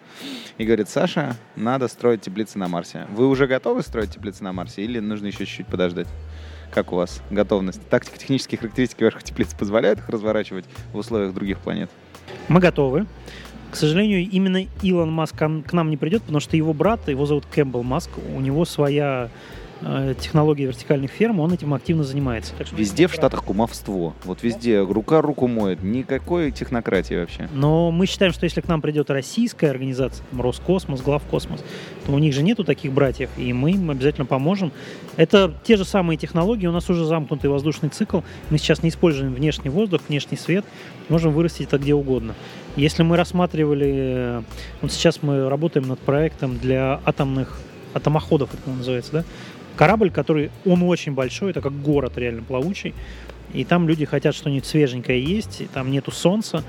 и 0.60 0.65
говорит, 0.65 0.89
Саша, 0.89 1.38
надо 1.56 1.88
строить 1.88 2.22
теплицы 2.22 2.60
на 2.60 2.67
Марсе. 2.67 3.08
Вы 3.15 3.28
уже 3.28 3.48
готовы 3.48 3.82
строить 3.82 4.12
теплицы 4.12 4.43
на 4.43 4.52
Марсе 4.52 4.84
или 4.84 5.00
нужно 5.00 5.28
еще 5.28 5.45
чуть-чуть 5.45 5.67
подождать? 5.67 6.08
Как 6.72 6.91
у 6.91 6.98
вас 6.98 7.24
готовность? 7.32 7.82
Тактико-технические 7.89 8.60
характеристики 8.60 9.04
ваших 9.06 9.24
теплиц 9.24 9.54
позволяют 9.54 10.00
их 10.00 10.10
разворачивать 10.10 10.65
в 10.93 10.98
условиях 10.98 11.34
других 11.34 11.60
планет? 11.60 11.89
Мы 12.50 12.60
готовы. 12.60 13.08
К 13.72 13.76
сожалению, 13.76 14.30
именно 14.30 14.65
Илон 14.82 15.12
Маск 15.12 15.36
к 15.38 15.74
нам 15.74 15.89
не 15.89 15.98
придет, 15.98 16.24
потому 16.24 16.41
что 16.41 16.58
его 16.58 16.74
брат, 16.74 17.08
его 17.08 17.26
зовут 17.26 17.45
Кэмпбелл 17.45 17.84
Маск, 17.84 18.10
у 18.36 18.41
него 18.41 18.65
своя 18.65 19.30
технологии 20.22 20.65
вертикальных 20.65 21.12
ферм, 21.12 21.39
он 21.39 21.54
этим 21.54 21.74
активно 21.74 22.04
занимается. 22.04 22.54
Так 22.58 22.72
везде 22.72 23.08
в 23.08 23.13
Штатах 23.13 23.44
кумовство. 23.44 24.13
Вот 24.24 24.44
везде 24.44 24.82
рука 24.82 25.22
руку 25.22 25.48
моет. 25.48 25.82
Никакой 25.84 26.52
технократии 26.52 27.15
вообще. 27.15 27.50
Но 27.54 27.92
мы 27.92 28.06
считаем, 28.06 28.34
что 28.34 28.44
если 28.44 28.62
к 28.62 28.68
нам 28.68 28.82
придет 28.82 29.10
российская 29.10 29.70
организация, 29.70 30.26
там, 30.30 30.42
Роскосмос, 30.42 31.02
Главкосмос, 31.02 31.63
то 32.06 32.12
у 32.12 32.20
них 32.20 32.34
же 32.34 32.44
нету 32.44 32.63
таких 32.63 32.92
братьев, 32.92 33.30
и 33.38 33.54
мы 33.54 33.72
им 33.72 33.89
обязательно 33.89 34.26
поможем. 34.26 34.72
Это 35.15 35.54
те 35.63 35.78
же 35.78 35.86
самые 35.86 36.18
технологии, 36.18 36.68
у 36.68 36.72
нас 36.72 36.89
уже 36.89 37.06
замкнутый 37.06 37.50
воздушный 37.50 37.89
цикл. 37.89 38.22
Мы 38.50 38.58
сейчас 38.58 38.84
не 38.84 38.89
используем 38.89 39.34
внешний 39.34 39.70
воздух, 39.70 40.02
внешний 40.08 40.38
свет. 40.38 40.65
Можем 41.08 41.34
вырастить 41.34 41.68
это 41.68 41.78
где 41.78 41.94
угодно. 41.94 42.36
Если 42.76 43.04
мы 43.04 43.18
рассматривали... 43.18 43.94
Э, 43.96 44.42
вот 44.82 44.92
сейчас 44.92 45.22
мы 45.24 45.50
работаем 45.50 45.88
над 45.88 46.00
проектом 46.00 46.58
для 46.58 47.00
атомных 47.06 47.60
атомоходов, 47.94 48.54
это 48.54 48.70
называется, 48.70 49.12
да? 49.12 49.26
Корабль, 49.80 50.12
который, 50.12 50.52
он 50.65 50.84
очень 50.84 51.13
большой, 51.13 51.52
это 51.52 51.62
как 51.62 51.72
город 51.72 52.18
реально 52.18 52.44
плавучий, 52.44 52.94
и 53.54 53.63
там 53.63 53.88
люди 53.88 54.04
хотят 54.04 54.36
что-нибудь 54.36 54.65
свеженькое 54.65 55.24
есть, 55.24 55.62
и 55.62 55.68
там 55.68 55.89
нету 55.89 56.12
солнца, 56.12 56.65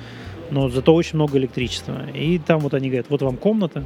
но 0.52 0.68
зато 0.68 0.94
очень 0.94 1.16
много 1.16 1.36
электричества. 1.36 2.08
И 2.14 2.38
там 2.38 2.60
вот 2.60 2.72
они 2.72 2.88
говорят, 2.88 3.06
вот 3.08 3.22
вам 3.22 3.36
комната, 3.36 3.84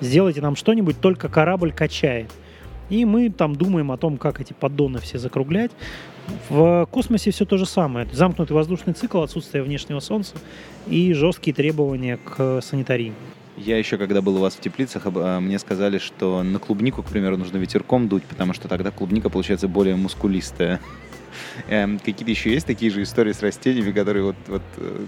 сделайте 0.00 0.40
нам 0.40 0.56
что-нибудь, 0.56 0.98
только 1.02 1.28
корабль 1.28 1.70
качает. 1.70 2.30
И 2.88 3.04
мы 3.04 3.28
там 3.28 3.56
думаем 3.56 3.92
о 3.92 3.98
том, 3.98 4.16
как 4.16 4.40
эти 4.40 4.54
поддоны 4.54 5.00
все 5.00 5.18
закруглять. 5.18 5.72
В 6.48 6.88
космосе 6.90 7.30
все 7.30 7.44
то 7.44 7.58
же 7.58 7.66
самое. 7.66 8.08
Замкнутый 8.10 8.56
воздушный 8.56 8.94
цикл, 8.94 9.20
отсутствие 9.20 9.62
внешнего 9.62 10.00
солнца 10.00 10.34
и 10.86 11.12
жесткие 11.12 11.52
требования 11.52 12.16
к 12.16 12.62
санитарии. 12.62 13.12
Я 13.56 13.78
еще, 13.78 13.98
когда 13.98 14.22
был 14.22 14.36
у 14.36 14.40
вас 14.40 14.54
в 14.54 14.60
теплицах, 14.60 15.02
а, 15.06 15.40
мне 15.40 15.58
сказали, 15.58 15.98
что 15.98 16.42
на 16.42 16.58
клубнику, 16.58 17.02
к 17.02 17.06
примеру, 17.06 17.36
нужно 17.36 17.58
ветерком 17.58 18.08
дуть, 18.08 18.24
потому 18.24 18.54
что 18.54 18.68
тогда 18.68 18.90
клубника 18.90 19.28
получается 19.28 19.68
более 19.68 19.94
мускулистая. 19.96 20.80
Эм, 21.68 21.98
какие-то 21.98 22.30
еще 22.30 22.52
есть 22.52 22.66
такие 22.66 22.90
же 22.90 23.02
истории 23.02 23.32
с 23.32 23.42
растениями, 23.42 23.92
которые 23.92 24.24
вот, 24.24 24.36
вот 24.48 24.62
э, 24.76 25.04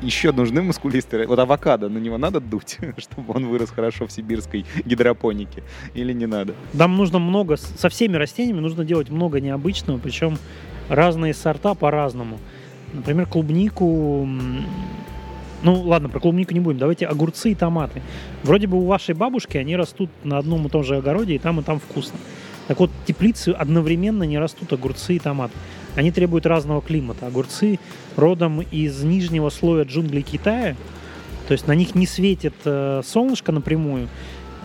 еще 0.00 0.32
нужны 0.32 0.62
мускулисты? 0.62 1.26
Вот 1.26 1.38
авокадо, 1.38 1.88
на 1.88 1.98
него 1.98 2.18
надо 2.18 2.40
дуть, 2.40 2.78
чтобы 2.98 3.34
он 3.34 3.46
вырос 3.46 3.70
хорошо 3.70 4.06
в 4.06 4.12
сибирской 4.12 4.64
гидропонике? 4.84 5.62
Или 5.94 6.12
не 6.12 6.26
надо? 6.26 6.54
Нам 6.72 6.96
нужно 6.96 7.18
много, 7.18 7.56
со 7.56 7.88
всеми 7.88 8.16
растениями 8.16 8.60
нужно 8.60 8.84
делать 8.84 9.10
много 9.10 9.40
необычного, 9.40 9.98
причем 9.98 10.38
разные 10.88 11.34
сорта 11.34 11.74
по-разному. 11.74 12.38
Например, 12.92 13.26
клубнику 13.26 14.28
ну, 15.62 15.80
ладно, 15.82 16.08
про 16.08 16.20
клубнику 16.20 16.54
не 16.54 16.60
будем. 16.60 16.78
Давайте 16.78 17.06
огурцы 17.06 17.52
и 17.52 17.54
томаты. 17.54 18.02
Вроде 18.42 18.66
бы 18.66 18.78
у 18.78 18.86
вашей 18.86 19.14
бабушки 19.14 19.56
они 19.56 19.76
растут 19.76 20.10
на 20.24 20.38
одном 20.38 20.66
и 20.66 20.70
том 20.70 20.82
же 20.82 20.96
огороде, 20.96 21.34
и 21.34 21.38
там, 21.38 21.60
и 21.60 21.62
там 21.62 21.78
вкусно. 21.78 22.18
Так 22.68 22.80
вот, 22.80 22.90
теплицы 23.06 23.50
одновременно 23.50 24.24
не 24.24 24.38
растут 24.38 24.72
огурцы 24.72 25.16
и 25.16 25.18
томаты. 25.18 25.54
Они 25.94 26.10
требуют 26.10 26.46
разного 26.46 26.80
климата. 26.80 27.26
Огурцы 27.26 27.78
родом 28.16 28.62
из 28.62 29.02
нижнего 29.02 29.50
слоя 29.50 29.84
джунглей 29.84 30.22
Китая, 30.22 30.76
то 31.48 31.52
есть 31.52 31.66
на 31.66 31.74
них 31.74 31.94
не 31.94 32.06
светит 32.06 32.54
э, 32.64 33.02
солнышко 33.04 33.52
напрямую. 33.52 34.08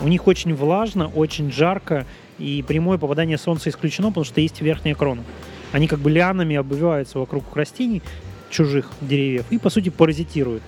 У 0.02 0.08
них 0.08 0.28
очень 0.28 0.54
влажно, 0.54 1.08
очень 1.08 1.52
жарко, 1.52 2.06
и 2.40 2.64
прямое 2.68 2.98
попадание 2.98 3.38
солнца 3.38 3.70
исключено, 3.70 4.10
потому 4.10 4.26
что 4.26 4.42
есть 4.42 4.62
верхняя 4.62 4.96
крона. 4.96 5.24
Они 5.72 5.88
как 5.88 6.00
бы 6.00 6.10
лианами 6.10 6.56
обвиваются 6.56 7.20
вокруг 7.20 7.44
растений, 7.56 8.02
чужих 8.50 8.92
деревьев, 9.02 9.46
и, 9.50 9.58
по 9.58 9.70
сути, 9.70 9.90
паразитируют. 9.90 10.64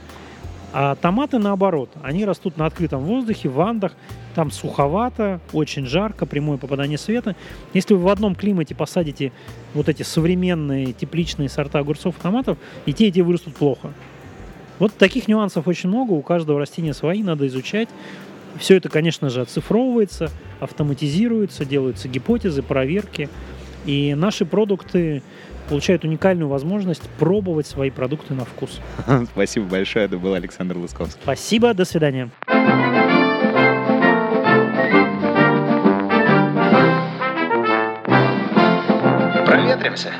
А 0.71 0.95
томаты 0.95 1.39
наоборот, 1.39 1.89
они 2.03 2.25
растут 2.25 2.57
на 2.57 2.67
открытом 2.67 3.01
воздухе, 3.01 3.49
в 3.49 3.53
вандах, 3.53 3.93
там 4.35 4.51
суховато, 4.51 5.41
очень 5.51 5.87
жарко, 5.87 6.27
прямое 6.27 6.57
попадание 6.57 6.97
света. 6.97 7.35
Если 7.73 7.95
вы 7.95 8.01
в 8.01 8.07
одном 8.07 8.35
климате 8.35 8.75
посадите 8.75 9.31
вот 9.73 9.89
эти 9.89 10.03
современные 10.03 10.93
тепличные 10.93 11.49
сорта 11.49 11.79
огурцов 11.79 12.17
и 12.17 12.21
томатов, 12.21 12.57
и 12.85 12.93
те, 12.93 13.07
и 13.07 13.11
те 13.11 13.23
вырастут 13.23 13.55
плохо. 13.55 13.91
Вот 14.77 14.93
таких 14.93 15.27
нюансов 15.27 15.67
очень 15.67 15.89
много, 15.89 16.11
у 16.11 16.21
каждого 16.21 16.59
растения 16.59 16.93
свои, 16.93 17.23
надо 17.23 17.47
изучать. 17.47 17.89
Все 18.57 18.77
это, 18.77 18.89
конечно 18.89 19.29
же, 19.29 19.41
оцифровывается, 19.41 20.29
автоматизируется, 20.59 21.65
делаются 21.65 22.07
гипотезы, 22.07 22.61
проверки. 22.61 23.27
И 23.85 24.13
наши 24.13 24.45
продукты 24.45 25.23
получают 25.69 26.03
уникальную 26.03 26.49
возможность 26.49 27.03
пробовать 27.19 27.67
свои 27.67 27.91
продукты 27.91 28.33
на 28.33 28.43
вкус. 28.43 28.81
Спасибо 29.31 29.67
большое. 29.67 30.05
Это 30.05 30.17
был 30.17 30.33
Александр 30.33 30.77
Лысковский. 30.77 31.21
Спасибо. 31.21 31.73
До 31.73 31.85
свидания. 31.85 32.29
Проветримся 39.45 40.11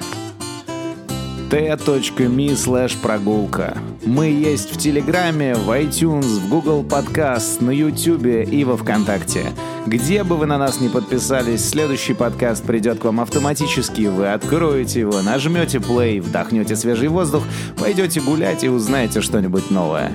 t.me 1.50 3.02
прогулка. 3.02 3.76
Мы 4.06 4.28
есть 4.28 4.72
в 4.72 4.78
Телеграме, 4.78 5.56
в 5.56 5.68
iTunes, 5.72 6.40
в 6.40 6.48
Google 6.48 6.84
Podcast, 6.84 7.64
на 7.64 7.72
YouTube 7.72 8.48
и 8.48 8.64
во 8.64 8.78
Вконтакте. 8.78 9.46
Где 9.88 10.24
бы 10.24 10.38
вы 10.38 10.46
на 10.46 10.60
нас 10.60 10.80
не 10.80 10.90
подписались, 10.90 11.68
следующий 11.68 12.14
подкаст 12.14 12.64
придет 12.64 13.00
к 13.00 13.06
вам 13.06 13.20
автоматически. 13.20 14.02
Вы 14.02 14.32
откроете 14.32 15.00
его, 15.00 15.24
нажмете 15.24 15.80
play, 15.80 16.22
вдохнете 16.22 16.76
свежий 16.76 17.08
воздух, 17.08 17.44
пойдете 17.80 18.22
гулять 18.22 18.64
и 18.64 18.70
узнаете 18.70 19.22
что-нибудь 19.22 19.72
новое. 19.72 20.12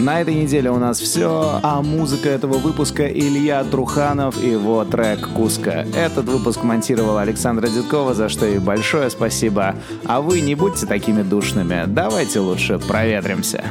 На 0.00 0.22
этой 0.22 0.34
неделе 0.34 0.70
у 0.70 0.78
нас 0.78 0.98
все, 0.98 1.60
а 1.62 1.82
музыка 1.82 2.30
этого 2.30 2.56
выпуска 2.56 3.06
Илья 3.06 3.62
Труханов 3.64 4.42
и 4.42 4.48
его 4.48 4.82
трек 4.86 5.28
«Куска». 5.34 5.84
Этот 5.94 6.24
выпуск 6.24 6.62
монтировал 6.62 7.18
Александра 7.18 7.68
Дедкова, 7.68 8.14
за 8.14 8.30
что 8.30 8.46
ей 8.46 8.60
большое 8.60 9.10
спасибо. 9.10 9.74
А 10.06 10.22
вы 10.22 10.40
не 10.40 10.54
будьте 10.54 10.86
такими 10.86 11.22
душными, 11.22 11.84
давайте 11.86 12.40
лучше 12.40 12.78
проветримся. 12.78 13.62